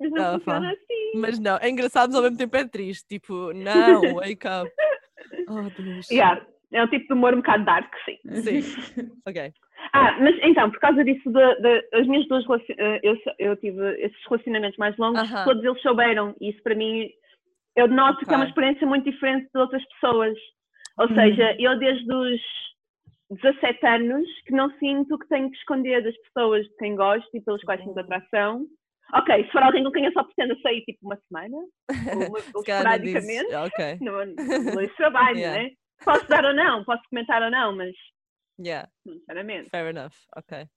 [0.00, 1.10] Mas não funciona assim.
[1.14, 3.06] Mas não, é engraçado, mas ao mesmo tempo é triste.
[3.08, 4.70] Tipo, não, wake up.
[5.48, 6.08] Oh, Deus.
[6.10, 8.18] Yeah, é um tipo de humor um bocado dark, sim.
[8.42, 8.60] Sim.
[9.26, 9.52] Ok.
[9.92, 14.00] Ah, mas então, por causa disso, de, de- as minhas duas eh, eu, eu tive
[14.02, 15.44] esses relacionamentos mais longos, Aham.
[15.44, 17.08] todos eles souberam, e isso para mim,
[17.76, 20.36] eu noto que é uma experiência muito diferente de outras pessoas.
[20.98, 21.14] Ou Uhum.
[21.14, 22.40] seja, eu desde os
[23.30, 27.40] 17 anos que não sinto que tenho que esconder das pessoas de quem gosto e
[27.40, 28.66] pelas quais sinto atração.
[29.16, 32.38] Ok, se for alguém com quem eu só pretendo sair tipo uma semana, ou, uma,
[32.54, 33.54] ou não esporadicamente, dizes.
[33.54, 33.98] Ok.
[34.00, 35.62] no, no, no trabalho, Yeah.
[35.62, 35.70] né?
[36.04, 37.94] Posso dar ou não, posso comentar ou não, mas
[38.58, 38.88] Yeah.
[39.06, 39.70] não necessariamente.
[39.70, 40.68] Fair enough, ok.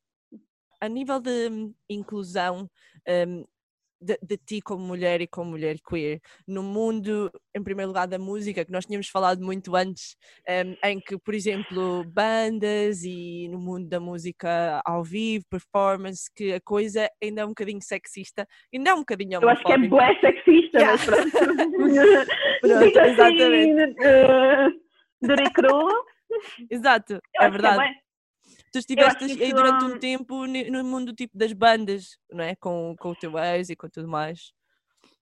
[0.79, 2.69] A nível de hum, inclusão
[3.27, 3.45] hum,
[3.99, 8.19] de, de ti como mulher e como mulher queer, no mundo, em primeiro lugar, da
[8.19, 10.15] música, que nós tínhamos falado muito antes,
[10.47, 16.53] hum, em que, por exemplo, bandas e no mundo da música ao vivo, performance, que
[16.53, 19.77] a coisa ainda é um bocadinho sexista, ainda é um bocadinho Eu acho que é
[19.77, 20.91] bué sexista, Yeah.
[20.91, 21.31] mas pronto.
[22.61, 23.99] Pronto, assim, exatamente.
[24.01, 24.71] uh,
[25.21, 26.05] duro e cru.
[26.69, 28.06] Exato, Eu é que verdade.
[28.71, 32.55] Tu estiveste aí durante um tempo no mundo tipo das bandas, não é?
[32.55, 34.51] Com, com o teu ex e com tudo mais.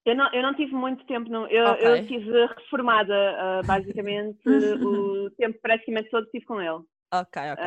[0.06, 2.02] Eu não, eu não tive muito tempo, no, eu, eu Ok.
[2.02, 6.84] estive reformada, ah, basicamente, o tempo praticamente todo estive com ele.
[7.12, 7.66] Ok, ok.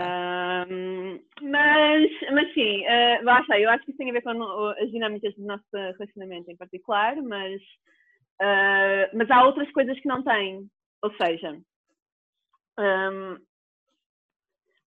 [1.43, 4.91] Mas, mas sim, uh, lá está, eu acho que isso tem a ver com as
[4.91, 7.61] dinâmicas do nosso relacionamento em particular, mas,
[8.41, 10.69] ah, mas há outras coisas que não têm.
[11.03, 11.57] Ou seja,
[12.77, 13.37] ahm,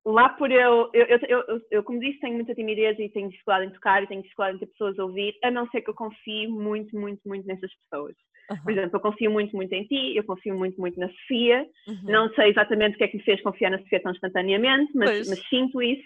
[0.05, 3.67] lá por eu eu, eu, eu, eu- como disse, tenho muita timidez e tenho dificuldade
[3.67, 5.93] em tocar e tenho dificuldade em ter pessoas a ouvir, a não ser que eu
[5.95, 8.15] confie muito, muito, muito nessas pessoas.
[8.49, 11.65] Aham, Por exemplo, eu confio muito, muito em ti, eu confio muito, muito na Sofia,
[11.87, 14.91] uhum, não sei exatamente o que é que me fez confiar na Sofia tão instantaneamente,
[14.95, 16.03] mas, mas sinto isso.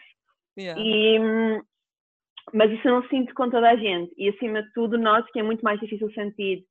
[0.58, 0.80] yeah.
[0.82, 1.18] E,
[2.54, 4.14] mas isso eu não sinto com toda a gente.
[4.18, 6.64] E acima de tudo, noto que é muito mais difícil sentir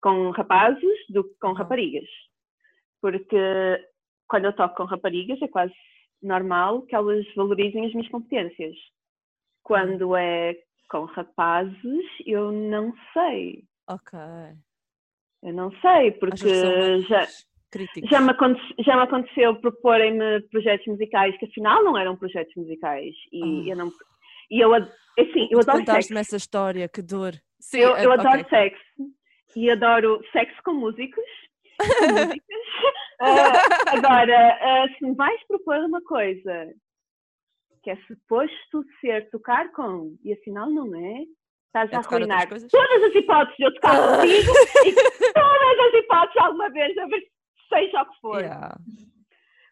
[0.00, 1.54] com rapazes do que com Uhum.
[1.54, 2.08] raparigas.
[3.00, 3.36] Porque
[4.28, 5.72] quando eu toco com raparigas é quase
[6.22, 8.76] normal que elas valorizem as minhas competências.
[9.62, 10.54] Quando é
[10.90, 13.64] com rapazes, eu não sei.
[13.88, 14.18] Ok.
[15.42, 17.26] Eu não sei, porque já,
[18.08, 18.32] já me,
[18.84, 23.70] já me aconteceu proporem-me projetos musicais que afinal não eram projetos musicais e Ah.
[23.70, 23.92] eu não
[24.50, 27.32] e eu assim, eu adoro sexo Contaste-me essa história, que dor.
[27.58, 28.44] Sim, eu, eu adoro ok.
[28.50, 28.82] sexo
[29.56, 31.24] e adoro sexo com músicos
[33.20, 36.72] Ah, agora ah, se me vais propor uma coisa
[37.82, 41.22] que é suposto ser tocar com e afinal não é
[41.66, 42.64] estás É a arruinar todas
[43.04, 44.52] as hipóteses de eu tocar contigo
[44.86, 44.92] e
[45.32, 47.22] todas as hipóteses alguma vez a ver
[47.68, 48.76] seja o que for Yeah.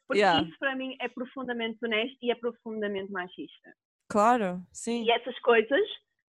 [0.07, 0.43] porque Yeah.
[0.47, 3.75] isso para mim é profundamente honesto e é profundamente machista.
[4.09, 5.87] Claro, sim, E essas coisas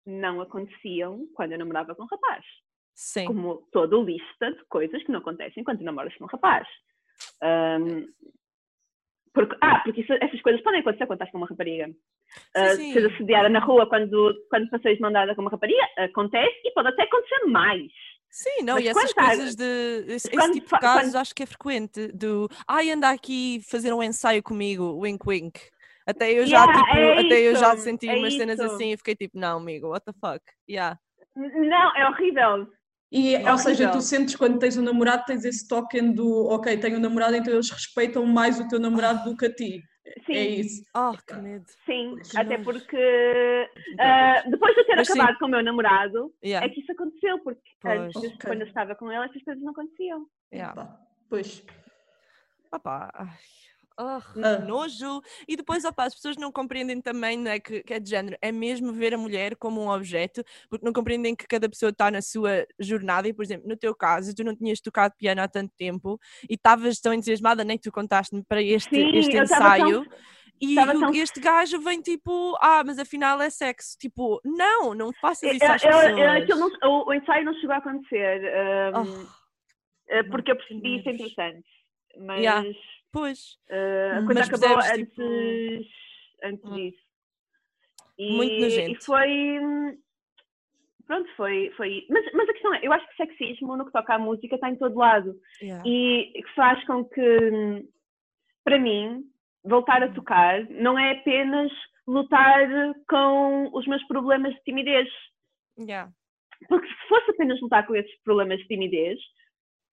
[0.06, 2.44] não aconteciam quando eu namorava com um rapaz.
[2.98, 3.26] Sim.
[3.26, 6.68] Como toda lista de coisas que não acontecem quando namoras com um rapaz.
[7.44, 8.06] Ahm,
[9.34, 11.90] porque, ah, porque isso- essas coisas podem acontecer quando estás com uma rapariga.
[12.56, 12.92] Ah, sim.
[12.94, 16.72] Ser assediada na rua quando, quando passeias de mão dada com uma rapariga, acontece e
[16.74, 17.84] pode até acontecer mais.
[18.30, 19.64] Sim, não, Mas e essas coisas de.
[20.08, 22.08] Esse, esse tipo de casos quando- acho que é frequente.
[22.12, 25.60] Do ai, anda aqui fazer um ensaio comigo, wink wink.
[26.06, 28.74] Até eu já, Yeah, tipo, é até eu já isso, senti é umas cenas isso.
[28.74, 30.44] assim e fiquei tipo, não, amigo, what the fuck?
[30.70, 30.98] Yeah.
[31.36, 32.68] Não, é horrível.
[33.12, 36.78] E, É ou seja, tu sentes quando tens um namorado, tens esse token do ok,
[36.78, 39.82] tenho um namorado, então eles respeitam mais o teu namorado do que a ti.
[40.26, 40.84] Sim, É isso.
[40.96, 41.66] Oh, que medo.
[41.86, 42.16] sim.
[42.30, 42.64] Que Até nojo.
[42.64, 45.14] porque ah, depois de eu ter Mas sim.
[45.20, 47.98] acabado com o meu namorado, Yeah, é que isso aconteceu, porque Pois.
[48.16, 48.38] antes, Ok.
[48.46, 50.26] quando eu estava com ele, essas coisas não aconteciam.
[50.54, 50.98] yeah.
[51.30, 51.64] Pois.
[52.74, 53.10] Opá,
[53.98, 55.22] ai, ah, nojo.
[55.48, 58.38] E depois, opá, as pessoas não compreendem também não é, que, que é de género.
[58.42, 62.10] É mesmo ver a mulher como um objeto, porque não compreendem que cada pessoa está
[62.12, 63.28] na sua jornada.
[63.28, 66.20] E, por exemplo, no teu caso, tu não tinhas tocado piano há tanto tempo
[66.50, 70.06] e estavas tão entusiasmada, nem que tu contaste-me para este, Sim, este eu ensaio.
[70.60, 73.96] E tão- este gajo vem tipo, ah, mas afinal é sexo.
[74.00, 76.44] Tipo, não, não faças isso Eu- às eu- eu- pessoas.
[76.44, 79.28] aquilo não- o, o ensaio não chegou a acontecer, ah, Oh, não,
[80.32, 81.64] porque eu percebi isso entretanto.
[82.20, 82.68] Mas Yeah.
[83.20, 85.24] Pois, ah, a Hum, coisa mas acabou percebes, antes, tipo,
[86.44, 86.76] antes hum.
[86.76, 87.08] disso.
[88.18, 89.06] E, Muito e nojento.
[89.06, 89.60] foi.
[89.60, 89.98] hum,
[91.06, 91.72] Pronto, foi.
[91.78, 94.20] foi mas, mas a questão é, eu acho que o sexismo no que toca à
[94.20, 95.40] música está em todo lado.
[95.62, 95.82] yeah.
[95.86, 97.88] e faz com que, hum,
[98.64, 99.24] para mim,
[99.64, 101.72] voltar a tocar não é apenas
[102.06, 102.68] lutar
[103.10, 105.08] com os meus problemas de timidez.
[105.80, 106.12] Yeah.
[106.68, 109.20] Porque se fosse apenas lutar com esses problemas de timidez,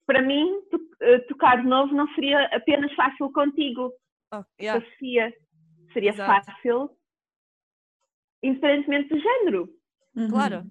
[0.06, 3.92] para mim, to- eh, tocar de novo não seria apenas fácil contigo.
[4.34, 4.80] Oh, yeah.
[4.80, 5.32] parecia.
[5.92, 6.46] Seria Exato.
[6.46, 6.90] fácil,
[8.42, 9.68] independentemente do género.
[10.16, 10.28] Uhum.
[10.30, 10.64] Claro.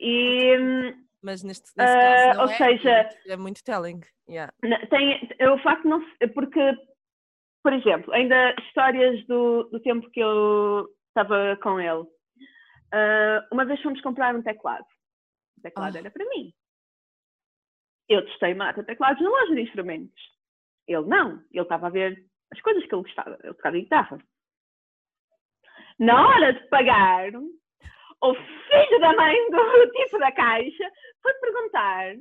[0.00, 2.90] E hum, Mas neste, nesse Ah, caso não ou é, seja-
[3.28, 4.00] é muito- é telling.
[4.28, 4.52] Yeah.
[4.90, 6.00] tem é o facto de não
[6.34, 6.60] porque,
[7.62, 12.04] por exemplo, ainda histórias do, do tempo que eu estava com ele.
[12.92, 14.84] Ah, uma vez fomos comprar um teclado.
[15.58, 16.00] O teclado Ah.
[16.00, 16.52] era para mim.
[18.12, 20.22] Eu testei mata teclados na loja de instrumentos.
[20.86, 21.42] Ele não.
[21.50, 23.38] Ele estava a ver as coisas que ele gostava.
[23.42, 24.18] Ele tocava guitarra.
[25.98, 30.92] Na hora de pagar, o filho da mãe do tipo da caixa
[31.22, 32.16] foi perguntar.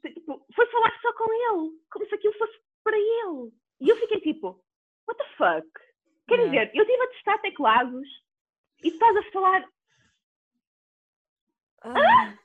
[0.00, 3.52] Tipo, foi falar só com ele, como se aquilo fosse para ele.
[3.80, 4.64] E eu fiquei tipo,
[5.06, 5.68] what the fuck?
[6.28, 6.64] Quer Yeah.
[6.66, 8.08] dizer, eu estive a testar teclados
[8.84, 9.68] e estás a falar.
[11.82, 12.38] Ai,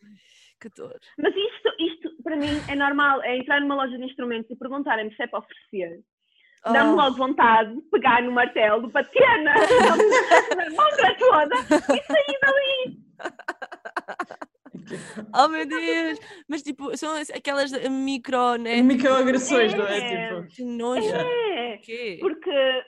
[0.70, 0.98] que dor.
[1.18, 5.14] Mas isto, isto para mim é normal, é entrar numa loja de instrumentos e perguntarem-me
[5.16, 6.00] se é para oferecer.
[6.66, 12.40] Dá-me Oh, logo vontade de pegar no martelo, bater na, na montra toda e sair
[12.42, 12.98] dali.
[15.36, 16.20] oh, meu Deus!
[16.48, 18.82] Mas tipo, são as- aquelas micro, né?
[18.82, 19.98] Microagressões, não é?
[19.98, 20.28] É.
[20.42, 21.14] Tipo, Que nojo.
[21.16, 21.80] É,
[22.22, 22.84] porque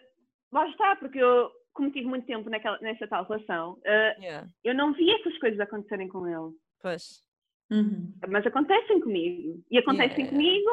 [0.53, 4.47] lá está, porque eu, como tive muito tempo naquela, nessa tal relação, eh, Yeah.
[4.63, 6.55] eu não vi essas coisas acontecerem com ele.
[6.81, 7.24] Pois.
[7.71, 8.13] Uhum.
[8.27, 9.63] Mas acontecem comigo.
[9.71, 10.29] E acontecem Yeah.
[10.31, 10.69] comigo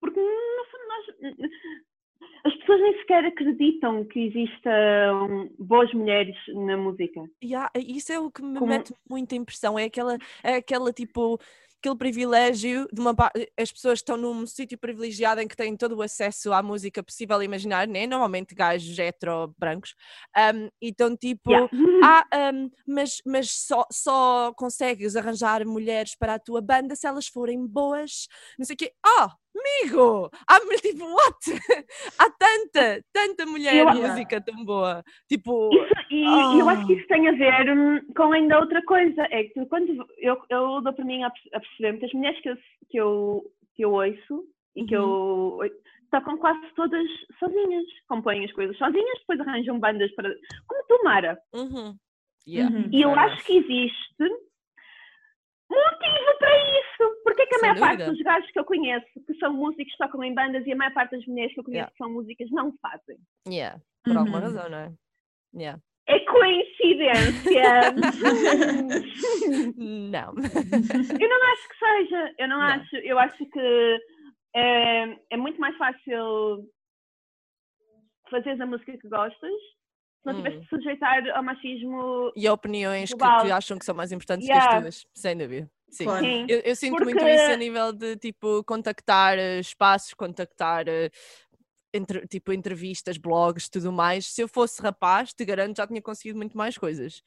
[0.00, 1.50] porque, no fundo, nós.
[2.44, 7.20] As pessoas nem sequer acreditam que existam boas mulheres na música.
[7.42, 9.78] Yeah, isso é o que me Como- mete muita impressão.
[9.78, 11.38] É aquela, é aquela tipo.
[11.82, 13.12] Aquele privilégio de uma
[13.58, 17.42] as pessoas estão num sítio privilegiado em que têm todo o acesso à música possível
[17.42, 18.06] imaginar, né?
[18.06, 19.92] Normalmente gajos hetero brancos,
[20.54, 21.68] um, e estão tipo, Yeah.
[22.04, 22.24] ah,
[22.54, 27.66] um, mas, mas só, só consegues arranjar mulheres para a tua banda se elas forem
[27.66, 28.92] boas, não sei o quê.
[29.04, 30.30] Oh, amigo!
[30.48, 31.36] Há mulher tipo, what?
[32.18, 35.02] Há tanta, tanta mulher Eu- música tão boa.
[35.28, 36.96] Tipo, Isso, e e eu acho que Ah.
[36.96, 39.22] isso tem a ver hum, com ainda outra coisa.
[39.30, 42.40] É que quando eu, eu dou para mim a perce- a perceber que as mulheres
[42.40, 42.56] que eu,
[42.90, 43.42] que eu,
[43.74, 44.44] que eu ouço
[44.76, 45.56] e que eu Uhum.
[45.58, 45.72] oi-
[46.10, 47.06] tocam quase todas
[47.38, 50.28] sozinhas, compõem as coisas sozinhas, depois arranjam bandas para.
[50.66, 51.38] Como tu, Mara.
[51.54, 51.96] Uhum.
[52.46, 52.74] Yeah.
[52.74, 52.88] Uhum.
[52.92, 54.36] E eu Fair acho que existe
[55.74, 57.20] motivo para isso.
[57.24, 58.12] Porque é que a Sem maior parte dúvida.
[58.12, 61.12] dos gajos que eu conheço, que são músicos, tocam em bandas e a maior parte
[61.16, 61.92] das mulheres que eu conheço Yeah.
[61.92, 63.18] que são músicas não fazem?
[63.48, 63.80] Yeah.
[64.04, 64.44] Por alguma Uhum.
[64.44, 64.92] razão, não é?
[65.54, 65.80] Yeah.
[66.08, 67.62] É coincidência.
[69.76, 70.34] Não.
[70.34, 72.34] Eu não acho que seja.
[72.38, 72.66] Eu não, Não.
[72.66, 72.96] acho.
[72.96, 73.98] Eu acho que
[74.54, 76.68] é, é muito mais fácil
[78.30, 79.52] fazeres a música que gostas
[80.24, 80.60] não tivesse Hum.
[80.60, 82.32] de sujeitar ao machismo.
[82.36, 83.44] E opiniões que, Global.
[83.44, 84.76] que acham que são mais importantes que Yeah.
[84.76, 85.70] as tuas, sem dúvida.
[85.90, 86.06] Sim.
[86.20, 86.46] Sim.
[86.48, 91.10] Eu, eu sinto muito Porque- isso a nível de tipo contactar eh, espaços, contactar eh,
[91.92, 94.26] entre- tipo entrevistas, blogs, tudo mais.
[94.26, 97.22] Se eu fosse rapaz, te garanto já tinha conseguido muito mais coisas.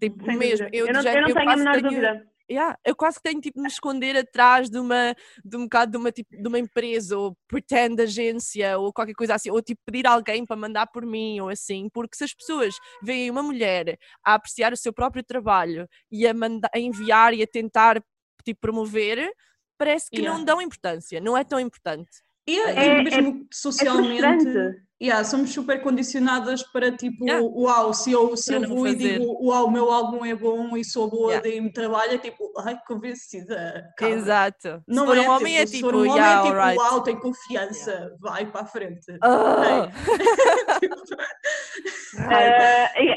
[0.00, 2.26] Tipo, Sem mesmo, eu, eu não, género- eu não eu tenho a menor tenho- dúvida.
[2.50, 5.92] Yeah, eu quase que tenho tipo de me esconder atrás de uma de um bocado
[5.92, 9.80] de uma tipo de uma empresa ou pretend agência ou qualquer coisa assim ou tipo
[9.86, 13.96] pedir alguém para mandar por mim ou assim porque se as pessoas veem uma mulher
[14.24, 18.02] a apreciar o seu próprio trabalho e a, manda- a enviar e a tentar
[18.44, 19.30] tipo promover
[19.78, 20.44] parece que não Yeah.
[20.44, 22.10] dão importância não é tão importante
[22.48, 24.82] E, e É- mesmo É socialmente, frustrante.
[25.00, 27.42] Yeah, somos super condicionadas para tipo, Yeah.
[27.46, 29.18] uau, se eu, se Para eu vou e fazer.
[29.18, 31.48] digo, uau, o meu álbum é bom e sou boa, Yeah.
[31.48, 33.88] daí-me trabalho, é tipo, ai, convencida.
[33.96, 34.14] calma.
[34.14, 36.42] exato Não se for é, um homem é se tipo for um homem yeah, é
[36.42, 36.78] tipo, alright.
[36.78, 39.10] uau, tem confiança, vai para a frente.
[39.10, 39.16] É-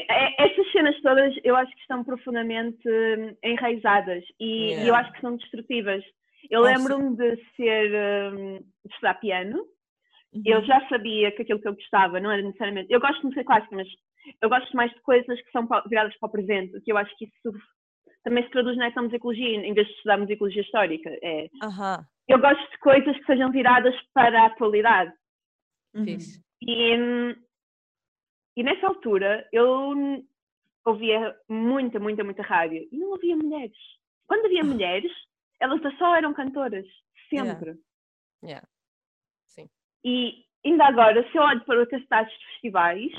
[0.08, 4.98] é- essas cenas todas eu acho que estão profundamente hum, enraizadas e, e eu Yeah.
[5.00, 6.02] acho que são destrutivas.
[6.50, 7.90] Eu Oh, lembro-me de ser
[8.34, 9.64] hum, de estudar piano.
[10.44, 10.64] Eu Uhum.
[10.64, 12.92] já sabia que aquilo que eu gostava não era necessariamente.
[12.92, 13.88] Eu gosto de música clássica, mas
[14.40, 17.26] eu gosto mais de coisas que são viradas para o presente, que eu acho que
[17.26, 17.58] isso
[18.24, 21.10] também se traduz na musicologia, em vez de estudar musicologia histórica.
[21.22, 25.12] É, Aham, eu gosto de coisas que sejam viradas para a atualidade.
[25.94, 26.06] Uhum.
[26.62, 27.36] E,
[28.56, 29.94] e nessa altura eu
[30.84, 33.76] ouvia muita, muita, muita rádio e não havia mulheres.
[34.26, 35.12] Quando havia mulheres,
[35.60, 36.86] elas só eram cantoras,
[37.32, 37.52] Yeah.
[37.54, 37.74] sempre.
[38.44, 38.66] Yeah.
[38.66, 38.73] Sim.
[40.04, 43.12] E ainda agora, se eu olho para os cartazes de festivais,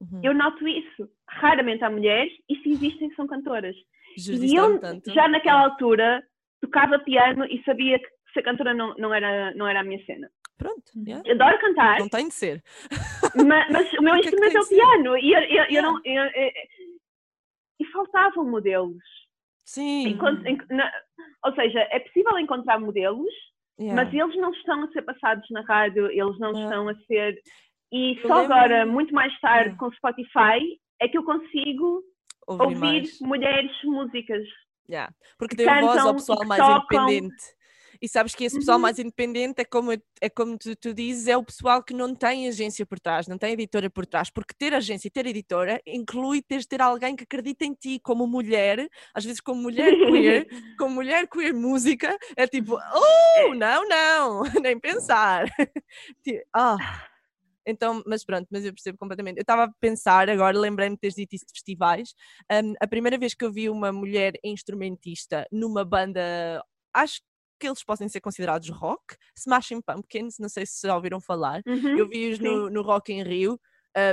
[0.00, 0.20] Uhum.
[0.22, 1.10] eu noto isso.
[1.28, 3.74] Raramente há mulheres e se existem são cantoras.
[4.16, 5.12] Juros E eu, tanto.
[5.12, 6.22] já naquela altura,
[6.60, 10.30] tocava piano e sabia que ser cantora não, não, era, não era a minha cena.
[10.56, 11.04] Pronto, Uhum.
[11.06, 11.22] yeah.
[11.28, 12.62] Eu adoro cantar, não tem de ser.
[13.48, 15.64] Ma- mas, o meu que é que instrumento é o piano e eu, eu- eu
[15.70, 15.82] Yeah.
[15.90, 16.52] não eu- eu-
[17.80, 19.02] e faltavam modelos
[19.64, 20.18] Sim.
[20.46, 20.92] En- na-
[21.44, 23.32] ou seja é possível encontrar modelos
[23.80, 23.94] Yeah.
[24.04, 27.40] mas eles não estão a ser passados na rádio, eles não estão a ser.
[27.92, 29.78] E Eu só lembro- agora, muito mais tarde, Yeah.
[29.78, 32.02] com o Spotify, é que eu consigo
[32.46, 34.42] Ouvir, ouvir mulheres músicas.
[34.90, 35.12] Yeah.
[35.38, 37.08] Porque que deu voz ao pessoal mais tocam.
[37.08, 37.44] independente.
[38.00, 38.82] E sabes que esse pessoal Uhum.
[38.82, 42.48] mais independente é como, é como tu, tu dizes, é o pessoal que não tem
[42.48, 46.42] agência por trás, não tem editora por trás, porque ter agência e ter editora inclui
[46.42, 50.46] teres ter alguém que acredita em ti como mulher, às vezes como mulher queer,
[50.78, 55.44] como mulher queer música, é tipo, oh, não, não, nem pensar.
[56.54, 56.76] Ah.
[57.66, 59.36] Então, mas pronto, mas eu percebo completamente.
[59.36, 62.14] Eu estava a pensar, agora lembrei-me de teres dito isso de festivais.
[62.50, 67.20] Um, a primeira vez que eu vi uma mulher instrumentista numa banda, acho
[67.58, 71.62] que eles podem ser considerados rock, Smashing Pumpkins, não sei se já ouviram falar.
[71.66, 71.98] Uhum.
[71.98, 73.60] Eu vi-os no, no Rock in Rio.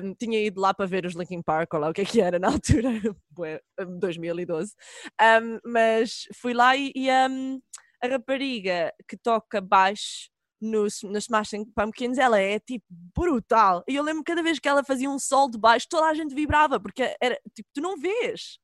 [0.03, 2.21] um, tinha ido lá para ver os Linkin Park, ou lá o que é que
[2.21, 2.89] era na altura,
[3.29, 4.73] bué, um, 2012.
[5.21, 7.61] Um, mas fui lá e, e, um,
[8.03, 10.29] a rapariga que toca baixo
[10.61, 13.83] nos, nos Smashing Pumpkins, ela é tipo brutal.
[13.87, 16.33] E eu lembro cada vez que ela fazia um sol de baixo, toda a gente
[16.33, 18.59] vibrava, porque era tipo, tu não vês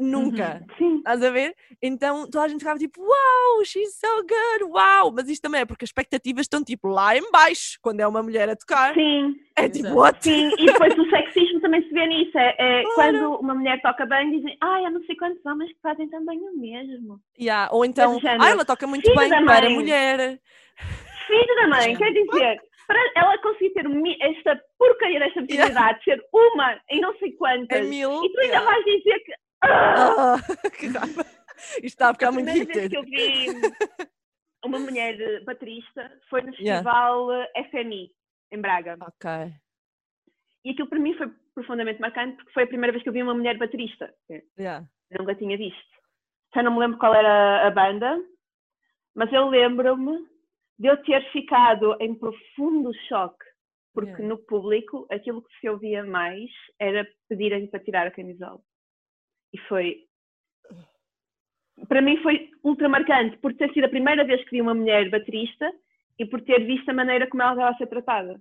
[0.00, 0.64] nunca.
[0.78, 0.96] Sim.
[0.98, 1.54] Estás a ver?
[1.82, 5.12] Então toda a gente ficava tipo, uau, she's so good, uau!
[5.12, 8.22] Mas isto também é porque as expectativas estão tipo lá em baixo, quando é uma
[8.22, 8.94] mulher a tocar.
[8.94, 9.96] Sim, É tipo, Exato.
[9.96, 10.18] what?
[10.22, 12.36] sim, e depois o sexismo também se vê nisso.
[12.38, 12.94] É, é Claro.
[13.20, 16.38] quando uma mulher toca bem, dizem, ai, há não sei quantos homens que fazem também
[16.40, 17.18] o mesmo.
[17.40, 20.40] Yeah, Ou então, ah, ela toca muito filho bem para mãe." mulher.
[21.26, 21.98] Filho da mãe, Yeah.
[22.04, 23.84] quer dizer, para ela conseguir ter
[24.20, 28.22] esta porcaria desta visibilidade, ser uma em não sei quantas, É mil.
[28.24, 28.70] e tu ainda yeah.
[28.70, 29.32] vais dizer que.
[29.68, 30.36] Ah!
[30.78, 31.24] Que raiva.
[31.82, 33.46] Isto está a ficar a muito primeira vez que eu vi
[34.64, 36.82] uma mulher eh, baterista foi no Yeah.
[36.82, 38.10] festival eh, FMI,
[38.52, 38.96] em Braga.
[39.00, 39.30] Ok.
[40.64, 43.22] E aquilo para mim foi profundamente marcante porque foi a primeira vez que eu vi
[43.22, 44.12] uma mulher baterista.
[44.58, 44.86] Yeah.
[45.18, 45.96] Nunca tinha visto.
[46.54, 48.18] Já não me lembro qual era a banda,
[49.14, 50.26] mas eu lembro-me
[50.78, 53.44] de eu ter ficado em profundo choque,
[53.94, 54.28] porque Yeah.
[54.28, 58.60] no público aquilo que se ouvia mais era pedirem para tirar a camisola.
[59.52, 60.04] E foi.
[61.88, 65.10] Para mim foi ultra marcante, por ter sido a primeira vez que vi uma mulher
[65.10, 65.70] baterista
[66.18, 68.40] e por ter visto a maneira como ela estava a ser tratada.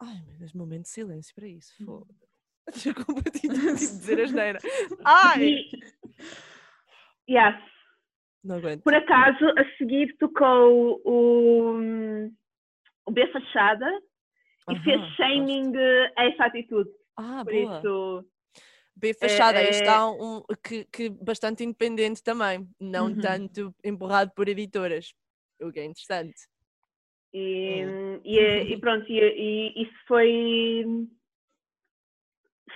[0.00, 1.74] Ai, meu Deus, momento de silêncio para isso.
[1.82, 1.86] Hum.
[1.86, 2.14] Foda.
[2.72, 4.58] Desculpa tipo, tipo dizer a geneira.
[5.04, 5.42] Ai!
[5.44, 7.62] E, yeah,
[8.42, 8.82] Não aguento.
[8.82, 12.30] por acaso, a seguir tocou o,
[13.06, 13.86] o B Fachada
[14.70, 15.14] e Aham, fez gosto.
[15.16, 15.72] shaming
[16.16, 16.90] a essa atitude.
[17.16, 17.78] Ah, Por boa.
[17.78, 18.24] isso,
[19.00, 23.16] B fachada, é- está um, que, que bastante independente também, não Uhum.
[23.20, 25.12] tanto empurrado por editoras,
[25.60, 26.36] o que é interessante.
[27.32, 28.20] e, Hum.
[28.24, 30.84] e, é- e pronto, e, e isso foi,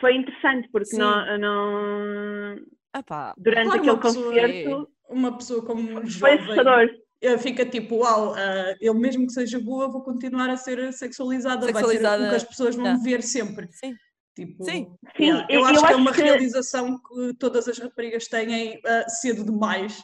[0.01, 0.99] foi interessante, porque Sim.
[0.99, 2.57] não, não,
[2.93, 6.89] Ah pá, durante Claro, aquele uma pessoa- concerto Uma pessoa como um foi jovem assustador.
[7.21, 11.61] eh, fica tipo, uau, eh, eu mesmo que seja boa vou continuar a ser sexualizada,
[11.61, 13.69] vai ser Sexualizada, o que as pessoas vão ver sempre.
[13.73, 13.95] sim,
[14.35, 14.97] Tipo, Sim.
[15.17, 18.81] Sim, eu, eu- acho eu que é uma que- realização que todas as raparigas têm
[18.85, 20.03] eh, cedo demais.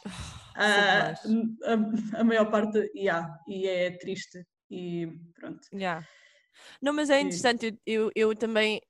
[0.55, 1.57] Cedo
[2.15, 4.45] a, a maior parte, yeah, e é triste.
[4.69, 5.59] E pronto.
[5.73, 6.07] yeah.
[6.81, 8.81] Não, mas é interessante, eu, eu, eu também,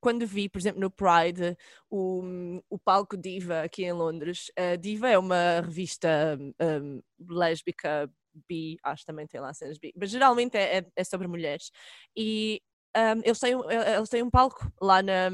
[0.00, 1.56] quando vi, por exemplo, no Pride,
[1.90, 2.22] o,
[2.68, 7.00] o palco Diva aqui em Londres, a Diva é uma revista um,
[7.30, 8.10] lésbica,
[8.48, 11.70] bi, acho que também tem lá cenas bi, mas geralmente é, é- é sobre mulheres.
[12.16, 12.60] E
[12.96, 15.30] um, eles, têm, um- eh, eles têm um palco lá na,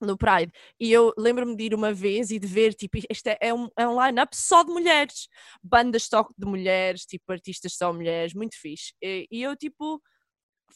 [0.00, 0.50] no Pride.
[0.80, 3.68] E eu lembro-me de ir uma vez e de ver, tipo, isto é, é um,
[3.78, 5.28] é um line-up só de mulheres.
[5.62, 8.92] Bandas só de mulheres, tipo, artistas só mulheres, muito fixe.
[9.02, 10.00] E, e eu, tipo,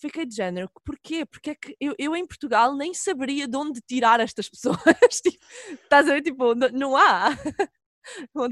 [0.01, 1.25] fiquei de género, porquê?
[1.25, 5.21] Porque é que eu, eu em Portugal nem saberia de onde tirar estas pessoas.
[5.23, 5.39] tipo,
[5.83, 6.23] estás a ver?
[6.23, 7.29] Tipo, n- não há.
[8.37, 8.45] Eu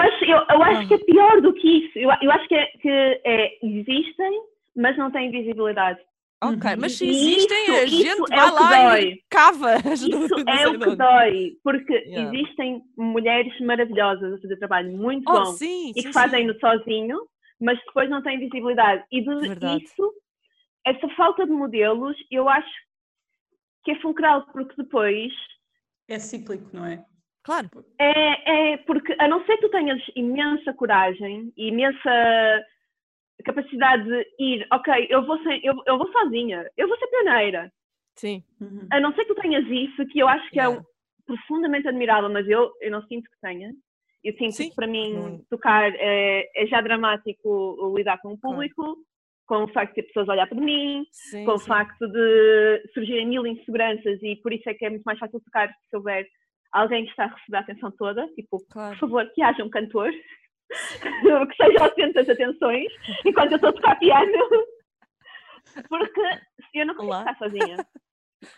[0.00, 0.86] acho, eu, eu acho Ah.
[0.88, 1.98] que é pior do que isso.
[2.00, 2.88] Eu, eu acho que, é, que
[3.24, 4.42] é, existem,
[4.74, 6.00] mas não têm visibilidade.
[6.40, 6.76] Ok, Uhum.
[6.80, 9.02] mas se existem, isso- a gente é vai o que lá dói.
[9.04, 9.74] e cava.
[9.92, 10.96] as Isso não é o que onde.
[10.96, 12.38] dói, porque Yeah.
[12.38, 16.60] existem mulheres maravilhosas a fazer trabalho muito Oh, bom sim, e que sim, fazem-no sim.
[16.60, 17.18] sozinho,
[17.60, 19.04] mas depois não têm visibilidade.
[19.10, 19.84] E de Verdade.
[19.84, 20.12] isso,
[20.86, 22.70] essa falta de modelos, eu acho
[23.84, 25.32] que é fulcral, porque depois
[26.08, 27.04] É cíclico, não é?
[27.42, 27.68] Claro.
[27.98, 32.64] É, é porque, a não ser que tu tenhas imensa coragem e imensa
[33.44, 37.72] capacidade de ir, ok, eu vou, sem, eu, eu vou sozinha, eu vou ser pioneira.
[38.14, 38.42] Sim.
[38.60, 38.86] Uhum.
[38.90, 40.80] A não ser que tu tenhas isso, que eu acho que é Yeah.
[40.80, 40.84] um-
[41.26, 43.70] profundamente admirável, mas eu, eu não sinto que tenha.
[44.24, 48.38] Eu sinto Sim, que para mim não- tocar é, é já dramático lidar com o
[48.38, 48.54] Claro.
[48.56, 48.96] público,
[49.46, 51.68] com o facto de ter pessoas a olhar para mim, Sim, com o sim.
[51.68, 55.68] facto de surgirem mil inseguranças e por isso é que é muito mais fácil tocar
[55.68, 56.26] se houver
[56.72, 58.94] alguém que está a receber a atenção toda, tipo, Claro.
[58.94, 60.10] por favor, que haja um cantor.
[61.48, 62.92] que seja ao centro das atenções,
[63.24, 64.32] enquanto eu estou a tocar piano.
[65.88, 66.20] Porque
[66.74, 67.18] eu não consigo Olá.
[67.20, 67.76] tocar sozinha.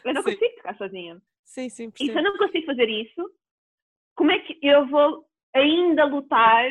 [0.04, 0.32] Eu não Sim.
[0.32, 1.22] consigo tocar sozinha.
[1.44, 3.30] Sim, sim, E se eu não consigo fazer isso,
[4.14, 6.70] como é que eu vou ainda lutar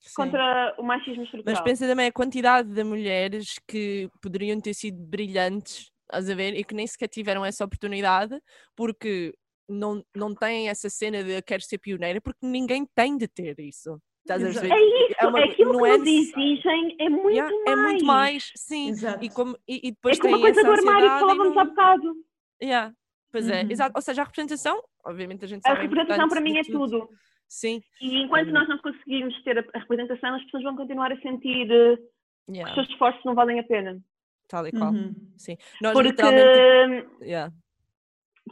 [0.00, 0.14] Sim.
[0.14, 1.64] contra o machismo Mas estrutural?
[1.64, 6.64] pensa também a quantidade de mulheres que poderiam ter sido brilhantes, estás a ver, e
[6.64, 8.38] que nem sequer tiveram essa oportunidade
[8.76, 9.32] porque
[9.68, 13.58] não, não têm essa cena de eu quero ser pioneira, porque ninguém tem de ter
[13.60, 13.98] isso.
[14.24, 14.72] Estás a ver?
[14.72, 17.66] É isso, É uma- aquilo não que é nos exigem é muito Yeah, mais.
[17.68, 18.88] É muito mais, sim.
[18.88, 19.22] Exato.
[19.24, 21.54] E, como, e, e É depois como a tem coisa essa do armário que falávamos
[21.54, 22.16] não- há bocado.
[22.62, 22.94] Yeah,
[23.30, 23.70] Pois é, Uhum.
[23.72, 23.92] exato.
[23.96, 25.80] Ou seja, a representação, obviamente a gente A sabe.
[25.80, 27.08] é representação para mim é de tudo.
[27.48, 27.82] Sim.
[28.00, 31.68] E enquanto nós não conseguirmos ter a a representação, as pessoas vão continuar a sentir
[31.70, 32.02] eh, que
[32.52, 34.00] os Yeah, seus esforços não valem a pena.
[34.48, 34.92] tal e qual.
[34.92, 35.14] Uhum.
[35.36, 35.56] Sim.
[35.82, 37.08] Nós Porque, literalmente.
[37.22, 37.52] Yeah.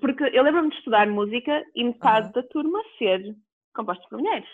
[0.01, 3.37] porque eu lembro-me de estudar música e metade da turma ser
[3.75, 4.49] composta por mulheres.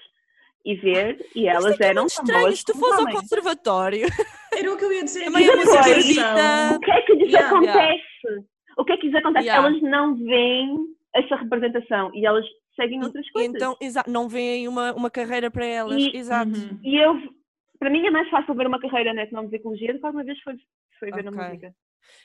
[0.70, 4.06] E ver, e Mas elas é é eram estranho se tu fores ao conservatório.
[4.54, 5.24] Era o que eu ia dizer.
[5.24, 5.92] Também é na muito consideração.
[6.02, 6.76] erudita.
[6.76, 7.48] O que é que lhes Yeah.
[7.56, 8.46] acontece?
[8.76, 9.46] O que é que lhes acontece?
[9.46, 9.66] Yeah.
[9.68, 10.76] Elas não veem
[11.14, 12.44] essa representação e elas
[12.76, 13.54] seguem outras E coisas.
[13.54, 15.96] então, não veem uma, uma carreira para elas.
[16.02, 16.50] E- Exato.
[16.50, 16.78] Uhum.
[16.84, 17.14] E eu,
[17.78, 20.54] para mim é mais fácil ver uma carreira na etnomusicologia do que alguma vez foi,
[20.98, 21.42] foi ver na Ok.
[21.44, 21.72] música.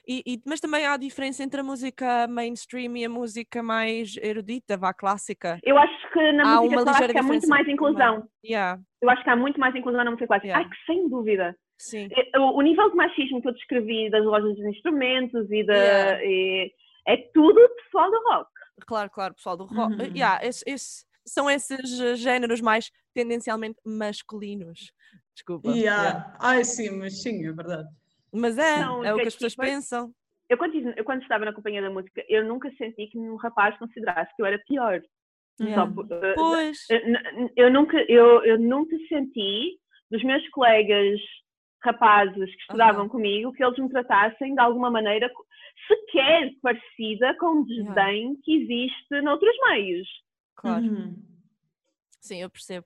[0.07, 4.15] E, e- mas também há a diferença entre a música mainstream e a música mais
[4.17, 5.59] erudita, vá clássica.
[5.63, 8.29] Eu acho que na Há música uma ligeira clássica há muito diferença mais inclusão.
[8.45, 10.47] Yeah, Eu acho que há muito mais inclusão na música clássica.
[10.47, 10.65] Yeah.
[10.65, 11.55] Ai, que sem dúvida.
[11.77, 12.09] sim.
[12.37, 15.73] O, o nível de machismo que eu descrevi das lojas de instrumentos e da.
[15.75, 16.23] Yeah.
[16.25, 16.71] e-
[17.05, 18.49] é tudo pessoal do rock.
[18.87, 19.93] Claro, claro, pessoal do rock.
[19.93, 20.15] Uhum.
[20.15, 24.91] Yeah, esse- esse- são esses eh, géneros mais tendencialmente masculinos.
[25.35, 25.69] Desculpa.
[25.71, 26.03] Yeah.
[26.03, 26.37] yeah.
[26.39, 27.87] Ai, sim, mas sim, é verdade.
[28.33, 30.11] Mas é, Não, é o que as pessoas tipo, pensam.
[30.49, 33.35] Eu quando, tive- eu, quando estava na companhia da música, eu nunca senti que um
[33.35, 35.01] rapaz considerasse que eu era pior.
[35.61, 35.85] Yeah.
[35.87, 36.77] Só por- eh, Pois.
[36.89, 39.79] Eu, n- eu nunca, eu, eu nunca senti
[40.09, 41.19] dos meus colegas
[41.83, 43.09] rapazes que estudavam Aham.
[43.09, 45.29] comigo que eles me tratassem de alguma maneira
[45.87, 47.93] sequer parecida com o Yeah.
[47.93, 50.07] desdém que existe noutros meios.
[50.55, 50.83] Claro.
[50.83, 51.15] Uhum.
[52.21, 52.85] Sim, eu percebo.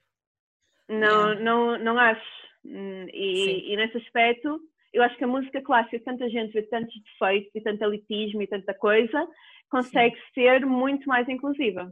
[0.90, 1.40] Não, Yeah.
[1.42, 2.48] não, não acho.
[2.66, 3.06] Hum.
[3.14, 4.60] E, e nesse aspecto,
[4.94, 8.48] eu acho que a música clássica, tanta gente vê tantos defeitos e tanto elitismo e
[8.48, 9.28] tanta coisa,
[9.70, 11.92] consegue ser muito mais inclusiva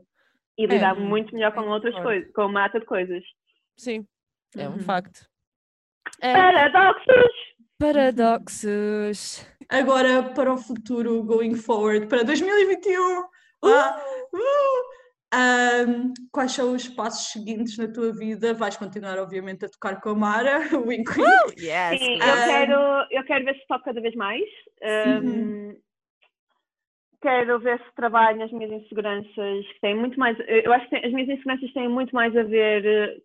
[0.57, 1.05] e lidar Uhum.
[1.05, 2.09] muito melhor com outras concordo.
[2.19, 3.23] coisas, com uma data de coisas.
[3.77, 4.07] Sim,
[4.57, 4.79] é um Uhum.
[4.79, 5.27] facto.
[6.21, 6.33] É.
[6.33, 7.33] Paradoxos!
[7.77, 9.45] Paradoxos.
[9.69, 13.23] Agora para o futuro, going forward, para 2021.
[13.63, 13.97] Lá.
[14.33, 14.95] Uh!
[15.33, 18.53] Ahm, quais são os passos seguintes na tua vida?
[18.53, 21.61] Vais continuar, obviamente, a tocar com a Mara, wink, wink.
[21.61, 21.99] Yes.
[21.99, 22.29] Sim, please.
[22.29, 24.43] eu quero, eu quero ver se toco cada vez mais.
[25.23, 25.75] Um,
[27.21, 30.37] quero ver se trabalho nas minhas inseguranças, que têm muito mais.
[30.47, 33.17] Eu acho que tem- as minhas inseguranças têm muito mais a ver eh,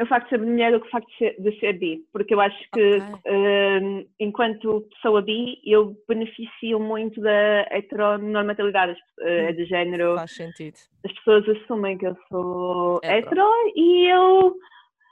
[0.00, 2.02] com o facto de ser mulher do que o facto de ser, de ser bi.
[2.12, 3.32] Porque eu acho que, Ok.
[3.32, 10.76] um, enquanto pessoa bi, eu beneficio muito da heteronormatilidade eh, de género Faz sentido.
[11.04, 13.26] as pessoas assumem que eu sou Hetero.
[13.26, 14.54] hetero e eu,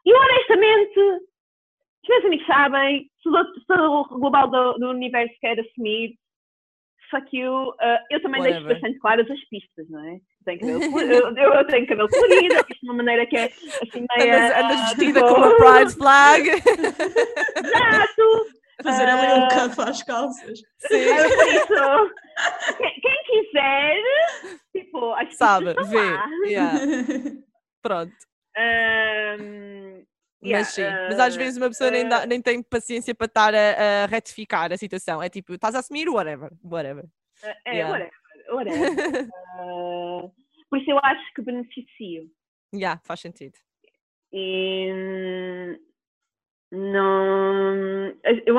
[0.07, 6.15] e honestamente, os meus amigos sabem, se o global do, do universo quer assumir,
[7.11, 7.75] fuck you, uh,
[8.11, 8.75] eu também deixo Whatever.
[8.81, 10.19] bastante claras as pistas, não é?
[10.57, 11.01] Cabelo,
[11.55, 14.37] eu, tenho cabelo colorido, eu fiz de uma maneira que é assim meia...
[14.47, 16.49] Andas, andas vestida com uma Pride flag.
[17.57, 18.59] Exato!
[18.83, 19.49] Fazer ali um Ah.
[19.69, 20.61] cuff às calças.
[20.79, 20.95] Sim.
[20.97, 23.97] Eu por isso, quem, quem quiser,
[24.73, 26.49] tipo, as pistas Sabe, vê.
[26.49, 26.79] Yeah,
[27.83, 28.13] pronto.
[28.57, 30.05] Ahm,
[30.45, 33.15] yeah, mas sim, mas às ah, vezes uma pessoa nem, ah, dá- nem tem paciência
[33.15, 35.21] para estar a, a retificar a situação.
[35.23, 37.05] É tipo, estás a assumir whatever, whatever.
[37.43, 37.91] É, Yeah.
[37.93, 38.13] whatever,
[38.51, 39.29] whatever.
[39.59, 40.29] Ah,
[40.71, 42.31] por isso eu acho que beneficio.
[42.75, 43.55] yeah, faz sentido.
[44.33, 45.79] E
[46.71, 48.15] não.
[48.47, 48.57] Eu,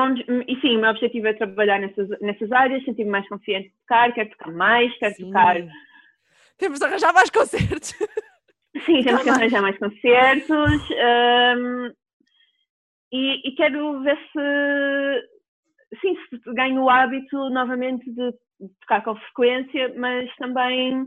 [0.48, 4.12] e sim, o meu objetivo é trabalhar nessas, nessas áreas, sentir-me mais confiante de tocar,
[4.12, 5.56] quero tocar mais, quero tocar.
[5.56, 5.68] Sim.
[6.58, 7.94] Temos de arranjar mais concertos.
[8.84, 10.90] Sim, temos que arranjar mais concertos.
[10.90, 11.92] hum,
[13.12, 15.39] e, e quero ver se.
[16.00, 18.32] Sim, se ganho o hábito novamente de
[18.80, 21.06] tocar com frequência, mas também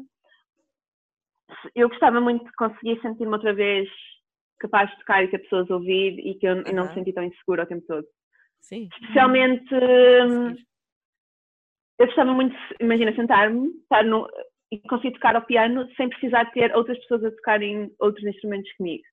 [1.75, 3.89] eu gostava muito de conseguir sentir-me outra vez
[4.59, 6.93] capaz de tocar e ter pessoas a ouvir e que eu e não me Aham.
[6.93, 8.05] sentir tão insegura o tempo todo.
[8.61, 8.87] Sim.
[8.93, 10.67] Especialmente, hum, seguir.
[11.99, 14.27] eu gostava muito, de, imagina, sentar-me estar no,
[14.71, 19.03] e conseguir tocar ao piano sem precisar ter outras pessoas a tocarem outros instrumentos comigo.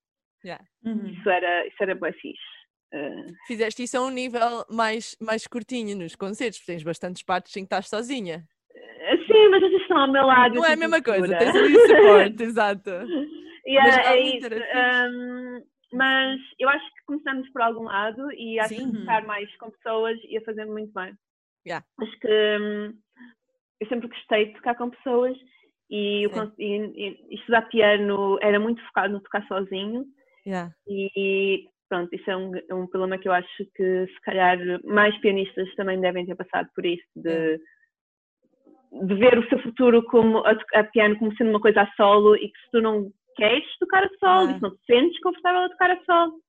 [0.85, 1.07] Uhum.
[1.07, 2.60] Isso era, isso era bem fixe.
[2.93, 7.57] Uh, Fizeste isso a um nível mais, mais curtinho nos concertos, porque tens bastantes partes
[7.57, 8.45] em que estás sozinha.
[9.27, 10.55] sim, mas vocês estão ao meu lado.
[10.55, 12.91] Não é a sinto-me mesma coisa, tens ali o suporte, exato.
[13.67, 15.09] Yeah, Mas é.
[15.09, 15.63] Um,
[15.93, 18.91] mas eu acho que começamos por algum lado e acho Sim.
[18.93, 21.13] que estar mais com pessoas ia fazer muito bem.
[21.67, 21.85] Yeah.
[22.01, 22.95] Acho que hum,
[23.81, 25.37] eu sempre gostei de tocar com pessoas
[25.91, 30.05] e, eu e- e estudar piano era muito focado no tocar sozinho
[30.47, 30.73] Yeah.
[30.89, 35.15] e pronto, isso é um, é um problema que eu acho que se calhar mais
[35.21, 37.59] pianistas também devem ter passado por isso, de,
[39.07, 42.35] de ver o seu futuro como a, a piano como sendo uma coisa a solo
[42.37, 44.53] e que se tu não queres tocar a solo, Ah.
[44.53, 46.41] e se não te sentes confortável a tocar a solo.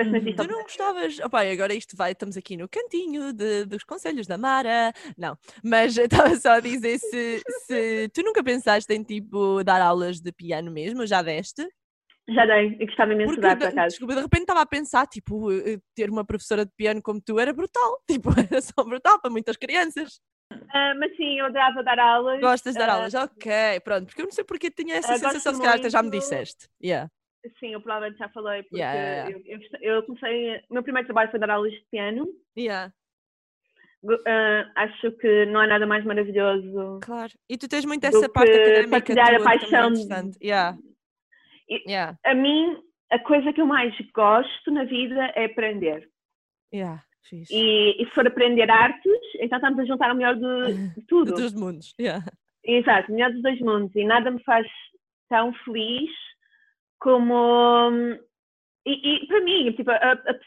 [0.00, 0.34] Uhum.
[0.34, 1.20] Tu não gostavas.
[1.20, 4.90] Opa, agora isto vai, estamos aqui no cantinho de- dos conselhos da Mara.
[5.18, 9.80] Não, mas eu estava só a dizer se, se tu nunca pensaste em tipo dar
[9.82, 11.62] aulas de piano mesmo, já deste?
[12.34, 13.88] Já dei, eu gostava imenso de dar, por de, acaso.
[13.88, 17.38] desculpa, de repente estava a pensar, tipo, eh, ter uma professora de piano como tu
[17.38, 17.98] era brutal.
[18.10, 20.20] Tipo, era só brutal para muitas crianças.
[20.72, 22.40] Ah, mas sim, eu adorava dar aulas.
[22.40, 23.14] Gostas de dar ah, aulas?
[23.14, 23.52] Ok,
[23.84, 26.08] pronto, porque eu não sei porque tinha essa gosto sensação, se calhar até já me
[26.10, 26.20] muito.
[26.20, 26.68] disseste.
[26.82, 27.10] Yeah.
[27.58, 29.30] Sim, eu provavelmente já falei, porque Yeah.
[29.30, 30.56] Eu, eu, eu comecei.
[30.70, 32.28] O meu primeiro trabalho foi dar aulas de piano.
[32.56, 32.92] Yeah,
[34.26, 36.98] ah, acho que não há nada mais maravilhoso.
[37.02, 37.32] claro.
[37.48, 40.30] E tu tens muito essa parte académica partilhar a tua também é paixão.
[40.42, 40.78] Yeah.
[41.86, 46.08] Yeah, A mim, a coisa que eu mais gosto na vida é aprender.
[46.74, 47.02] yeah.
[47.50, 50.42] E, e se for aprender artes, então estamos a juntar o melhor de,
[51.00, 51.30] de tudo.
[51.32, 51.94] todos os mundos.
[51.98, 52.24] Yeah.
[52.64, 53.94] Exato, o melhor dos dois mundos.
[53.96, 54.66] E nada me faz
[55.28, 56.10] tão feliz
[56.98, 57.34] como.
[57.90, 58.18] hum,
[58.84, 60.38] E, e para mim, tipo, a- a-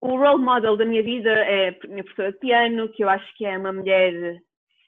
[0.00, 3.34] o role model da minha vida é a minha professora de piano, que eu acho
[3.36, 4.40] que é uma mulher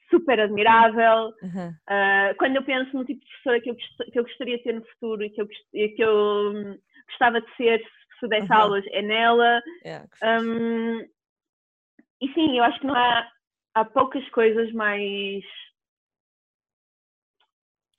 [0.09, 1.33] super admirável.
[1.43, 1.73] Aham.
[1.87, 4.73] Ah, quando eu penso no tipo de professora que eu, que eu gostaria de ter
[4.73, 6.77] no futuro e que eu, que eu hum,
[7.07, 7.83] gostava de ser
[8.19, 8.61] se desse Aham.
[8.61, 9.61] aulas, é nela.
[9.85, 10.25] Yeah, fixe.
[10.25, 11.05] Hum,
[12.21, 13.29] e sim, eu acho que não há,
[13.75, 15.43] há poucas coisas mais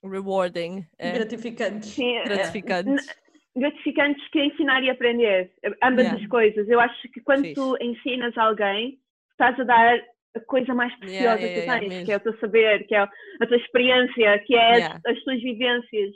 [0.03, 0.85] Rewarding.
[0.97, 1.13] É.
[1.13, 1.93] Gratificantes.
[1.93, 3.15] sim, eh, Gratificantes.
[3.55, 5.51] gratificantes que ensinar e aprender.
[5.83, 6.23] Ambas Yeah.
[6.23, 6.69] as coisas.
[6.69, 8.99] Eu acho que quando tu ensinas alguém,
[9.31, 9.99] estás a dar
[10.35, 12.05] a coisa mais preciosa Yeah, que yeah, tu yeah, tens, mesmo.
[12.05, 15.01] que é o teu saber, que é a tua experiência, que é as- Yeah.
[15.05, 16.13] as, tuas vivências.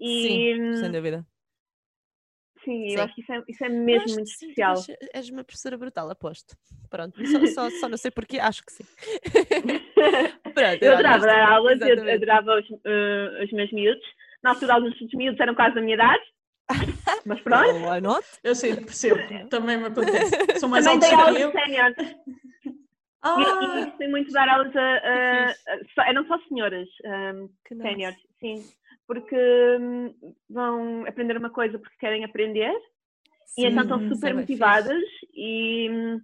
[0.00, 1.24] E Sim, hum, sem dúvida.
[2.64, 2.96] sim, Sim.
[2.96, 4.74] eu acho que isso é, isso é mesmo acho muito sim, especial.
[5.14, 6.56] és- uma professora brutal, aposto.
[6.90, 8.84] Pronto, só, só, só não sei porquê, acho que sim.
[10.54, 14.04] Pronto, Eu adorava dar aulas, eu adorava os, eh, os meus miúdos.
[14.42, 16.22] Na altura, alguns dos miúdos eram quase da minha idade,
[17.24, 17.68] mas pronto.
[17.86, 18.26] Oh, not?
[18.42, 19.48] Eu sei, percebo.
[19.48, 20.58] Também me acontece.
[20.58, 21.52] São mais Também aulas que eu.
[23.22, 23.62] Sénior.
[23.62, 24.80] E, e gostei muito de dar aulas a.
[24.80, 26.88] a- a- só- eram só senhoras,
[27.34, 27.48] um,
[27.80, 28.62] séniores, sim.
[29.06, 29.36] Porque
[29.80, 30.14] hum,
[30.48, 32.72] vão aprender uma coisa porque querem aprender
[33.58, 34.52] e então estão Sim, é super bem fixe.
[34.60, 35.02] motivadas
[35.34, 35.88] e.
[35.90, 36.20] hum,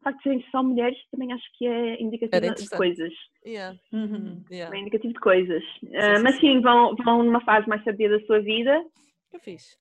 [0.00, 3.12] O facto de serem só mulheres também acho que é indicativo de coisas.
[3.44, 4.44] Yeah, uhum.
[4.50, 4.76] yeah.
[4.76, 5.64] É indicativo de coisas.
[5.80, 6.40] Sim, mas sim.
[6.40, 8.84] sim, vão, vão numa fase mais tardia da sua vida
[9.32, 9.76] Que fixe.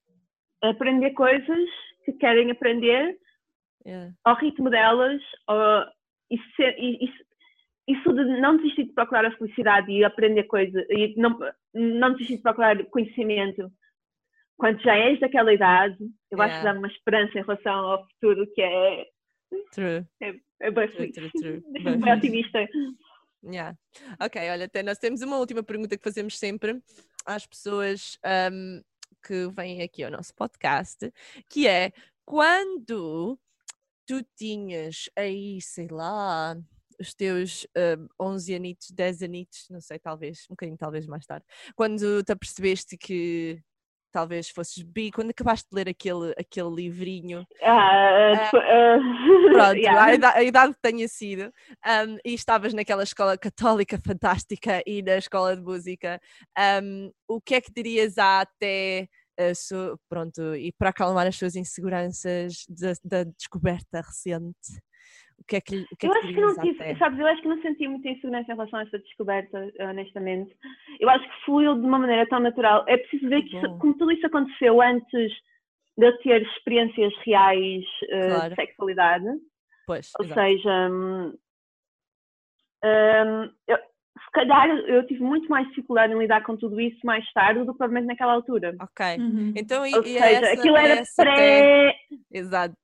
[0.64, 1.70] aprender coisas
[2.06, 3.18] que querem aprender
[3.86, 4.12] Yeah.
[4.24, 5.86] ao ritmo delas ao-
[6.32, 7.10] e-
[7.88, 11.38] isso de não desistir de procurar a felicidade e aprender coisas e não,
[11.74, 13.72] não desistir de procurar conhecimento
[14.58, 15.98] quando já és daquela idade,
[16.32, 16.74] eu acho que Yeah.
[16.74, 19.06] dá uma esperança em relação ao futuro que é,
[19.72, 20.06] True.
[20.62, 21.64] é bem True, true, true.
[22.00, 22.68] Bem otimista.
[23.44, 23.78] Yeah.
[24.20, 26.82] Ok, olha, até nós temos uma última pergunta que fazemos sempre
[27.26, 28.82] às pessoas ahm,
[29.28, 31.12] que vêm aqui ao nosso podcast,
[31.50, 31.92] que é
[32.26, 33.38] quando
[34.06, 36.56] tu tinhas aí, sei lá,
[37.00, 41.46] os teus ahm, 11 anitos, 10 anitos, não sei, talvez, um bocadinho talvez mais tarde,
[41.76, 43.60] quando te apercebeste que
[44.12, 48.98] talvez fosses bi, quando acabaste de ler aquele, aquele livrinho Ah, depois- ah,
[49.52, 50.04] Pronto, yeah.
[50.06, 51.44] a, idade, a idade que tenha sido,
[51.86, 56.20] um, e estavas naquela escola católica fantástica e na escola de música,
[56.82, 59.08] um, o que é que dirias até,
[59.54, 64.80] su- pronto, e para acalmar as suas inseguranças da, da descoberta recente?
[65.38, 66.96] O que é que, o que, é Eu que acho que não tive, até?
[66.96, 70.58] sabes, eu acho que não senti muita insegurança em relação a essa descoberta, honestamente.
[71.00, 72.86] Eu acho que fluiu de uma maneira tão natural.
[72.88, 75.32] É preciso ver Que isso- como tudo isso aconteceu antes
[75.98, 78.50] de eu ter experiências reais eh, Claro.
[78.50, 79.26] de sexualidade.
[79.86, 80.42] Pois, Ou exato.
[80.42, 80.90] seja,
[83.68, 83.95] eu- se
[84.36, 87.78] calhar eu tive muito mais dificuldade em lidar com tudo isso mais tarde do que
[87.78, 88.76] provavelmente naquela altura.
[88.80, 89.06] Ok.
[89.18, 89.54] Uhum.
[89.56, 91.96] Então, e, Ou e seja, essa, aquilo era essa até- pré.
[92.32, 92.76] Exato.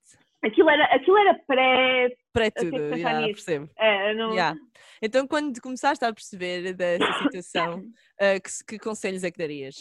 [0.44, 2.10] Aquilo era, aquilo era pré.
[2.34, 3.34] Que tudo, já nisso.
[3.34, 3.70] percebo.
[3.78, 4.58] É, não, Yeah.
[5.04, 7.84] Então, quando começaste a perceber dessa situação,
[8.20, 9.76] ah, que, que conselhos é que darias?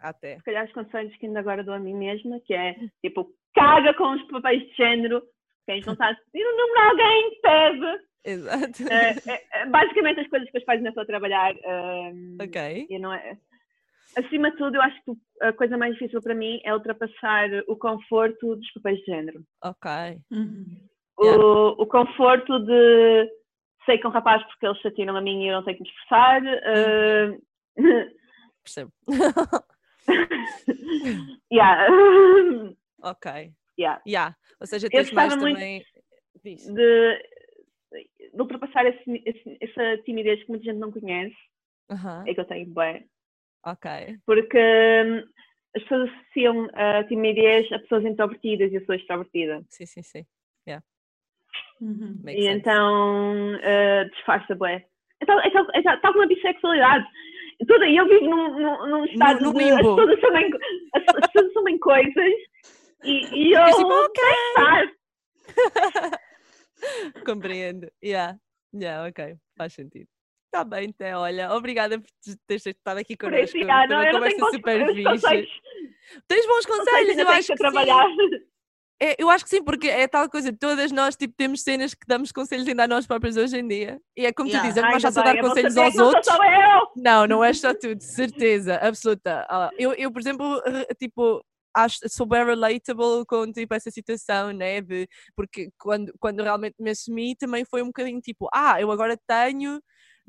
[0.00, 0.36] Até.
[0.36, 3.92] se calhar os conselhos que ainda agora dou a mim mesma, que é tipo, caga
[3.94, 5.20] com os papéis de género,
[5.66, 8.07] quem não está a ir o número alguém, pede.
[8.24, 8.82] Exato.
[8.90, 11.54] É, é, é, basicamente as coisas que os pais ainda estão a trabalhar.
[11.54, 12.86] hum, ok.
[12.90, 13.38] e não é.
[14.16, 17.76] acima de tudo, eu acho que a coisa mais difícil para mim é ultrapassar o
[17.76, 19.42] conforto dos papéis de género.
[19.62, 19.90] Ok.
[20.30, 20.66] Uhum.
[21.20, 21.42] Yeah.
[21.42, 23.28] O, o conforto de
[23.84, 25.82] sei que é um rapaz porque eles chatiram a mim e eu não tenho que
[25.82, 26.42] me esforçar.
[26.44, 27.38] eh,
[28.62, 28.92] Percebo.
[31.50, 31.88] yeah.
[33.02, 33.52] ok.
[33.78, 34.02] yeah.
[34.06, 34.36] Yeah.
[34.60, 35.82] Ou seja, tens mais também.
[36.44, 36.66] Diz.
[36.66, 37.22] De,
[37.92, 41.36] de ultrapassar esse- esse- essa timidez que muita gente não conhece,
[41.90, 43.06] Aham, é que eu tenho bem.
[43.64, 43.90] Ok.
[44.26, 45.22] Porque hum,
[45.76, 49.62] as pessoas associam a timidez a pessoas introvertidas e eu sou extrovertida.
[49.68, 50.26] Sim, sim, sim.
[51.80, 52.18] Uhum.
[52.24, 52.58] Makes E sense.
[52.58, 54.84] então uh, disfarça bué.
[55.20, 57.06] É tal, é, tal, é tal, tal como a bissexualidade.
[57.66, 60.50] Toda, eu vivo num, num, num estado no de as pessoas assumem,
[60.94, 62.32] as, as pessoas assumem coisas
[63.04, 64.22] e, e eu Ficas tipo, ok.
[67.26, 67.90] Compreendo.
[68.02, 68.36] Yeah.
[68.74, 69.36] Yeah, ok.
[69.56, 70.06] Faz sentido.
[70.46, 71.14] Está bem, Té.
[71.16, 73.56] Olha, obrigada por te- teres estado aqui Por connosco.
[73.58, 75.48] isso, já, Foi não, eu não conversa tenho bons super fixe.
[76.26, 78.06] Tens bons conselhos, eu acho que trabalhar.
[79.00, 82.04] É, eu acho que sim, porque é tal coisa, todas nós tipo, temos cenas que
[82.06, 84.00] damos conselhos ainda a nós próprios hoje em dia.
[84.16, 84.66] E é como Yeah.
[84.66, 86.26] tu dizes, é mais Ainda fácil bem, dar conselhos aos não sou outros.
[86.34, 86.88] só eu.
[86.96, 89.46] Não, não é só tu, de certeza, absoluta.
[89.48, 90.60] Ah, eu, eu, por exemplo,
[90.98, 91.44] tipo,
[91.84, 94.80] acho, sou bem relatable com tipo, essa situação, né?
[94.80, 99.16] De, porque quando, quando realmente me assumi também foi um bocadinho tipo, ah, eu agora
[99.26, 99.80] tenho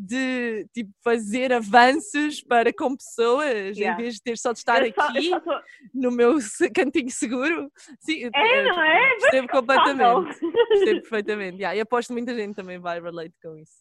[0.01, 4.01] de tipo, fazer avanços para com pessoas em Yeah.
[4.01, 5.59] vez de ter só de estar Eu só- aqui só sou-
[5.93, 6.37] no meu
[6.73, 7.69] cantinho seguro.
[7.99, 9.15] Sim, É, eh, não é?
[9.19, 10.13] percebo completamente.
[10.39, 10.67] Confortável.
[10.69, 11.57] Percebo perfeitamente.
[11.57, 13.73] Yeah, e aposto que muita gente também vai relate com isso.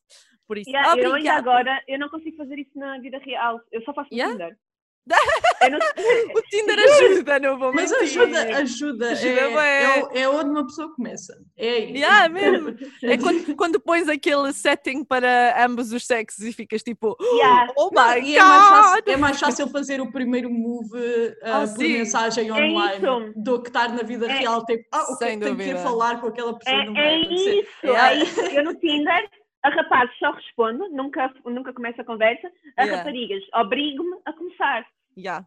[0.49, 3.61] Por isso, Yeah, eu agora, eu não consigo fazer isso na vida real.
[3.71, 4.33] Eu só faço no Yeah?
[4.33, 4.59] Tinder.
[6.35, 8.21] O Tinder ajuda, não vou Mas mentir.
[8.23, 9.11] ajuda, ajuda.
[9.11, 9.31] Ajuda
[9.67, 11.37] é, é, o- é onde uma pessoa começa.
[11.57, 11.79] É.
[11.81, 12.77] Yeah, mesmo.
[13.03, 17.73] É quando, quando pões aquele setting para ambos os sexos e ficas tipo, Yeah.
[17.77, 19.09] oh Não, my e é mais, fácil, god!
[19.09, 20.99] é mais fácil fazer o primeiro move
[21.43, 21.93] ah, Ah, por sim.
[21.95, 23.33] mensagem online isso.
[23.37, 24.65] do que estar na vida É- real.
[24.65, 25.79] Tipo, ah, ok, Sem tenho que ir dúvida.
[25.89, 26.77] falar com aquela pessoa.
[26.97, 28.13] É, é isso, Yeah.
[28.13, 28.41] é isso.
[28.41, 29.29] Eu no Tinder,
[29.65, 32.49] a rapazes só respondo, nunca, nunca começo a conversa.
[32.77, 32.99] A Yeah.
[32.99, 34.85] raparigas obrigo-me a começar.
[35.19, 35.45] Yeah.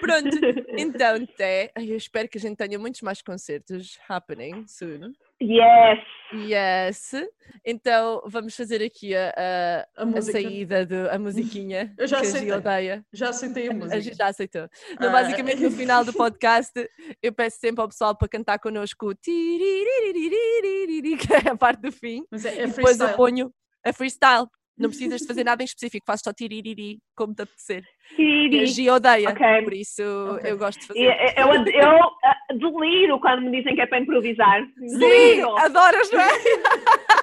[0.00, 0.28] Pronto,
[0.76, 5.12] então, Té, eu espero que a gente tenha muitos mais concertos happening soon.
[5.42, 5.98] Yes!
[6.34, 7.12] Yes!
[7.64, 12.50] Então, vamos fazer aqui a, a, a, a saída da musiquinha eu já que aceitei.
[12.50, 13.04] a Gi odeia.
[13.12, 13.96] Já aceitei a música.
[13.96, 14.68] A gente já aceitou.
[14.90, 16.72] Então, basicamente, no final do podcast,
[17.22, 19.58] eu peço sempre ao pessoal para cantar connosco que
[21.46, 22.24] é a parte do fim.
[22.32, 23.52] É, é e depois eu ponho
[23.84, 24.46] a freestyle.
[24.80, 27.82] Não precisas de fazer nada em específico, faz só tiririri, como te apetecer.
[27.82, 28.66] E a Tiriri.
[28.66, 29.62] Gi odeia, Ok.
[29.62, 30.02] por isso
[30.36, 30.50] Ok.
[30.50, 31.16] eu gosto de fazer.
[31.36, 31.90] Eu, eu, eu
[32.24, 34.62] ah, deliro quando me dizem que é para improvisar.
[34.78, 35.56] Sim, Deliro!
[35.58, 36.28] adoras, não é?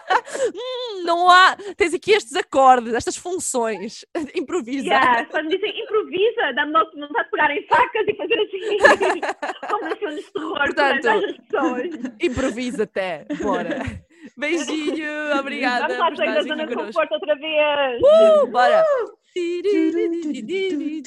[0.54, 1.56] Hum, não há.
[1.76, 4.06] Tens aqui estes acordes, estas funções.
[4.36, 4.86] Improvisa.
[4.88, 8.78] Yeah, quando me dizem improvisa, dá-me vontade de pegar em facas e fazer assim,
[9.70, 12.14] como nos filmes de terror, Portanto, Portanto, as pessoas.
[12.22, 13.26] Improvisa até.
[13.42, 13.80] Bora.
[14.36, 15.88] Beijinho, obrigada.
[15.88, 18.02] Vamos lá por sair da zona de conforto outra vez.
[18.02, 18.84] Uh, bora.
[19.34, 21.04] Tiririririri.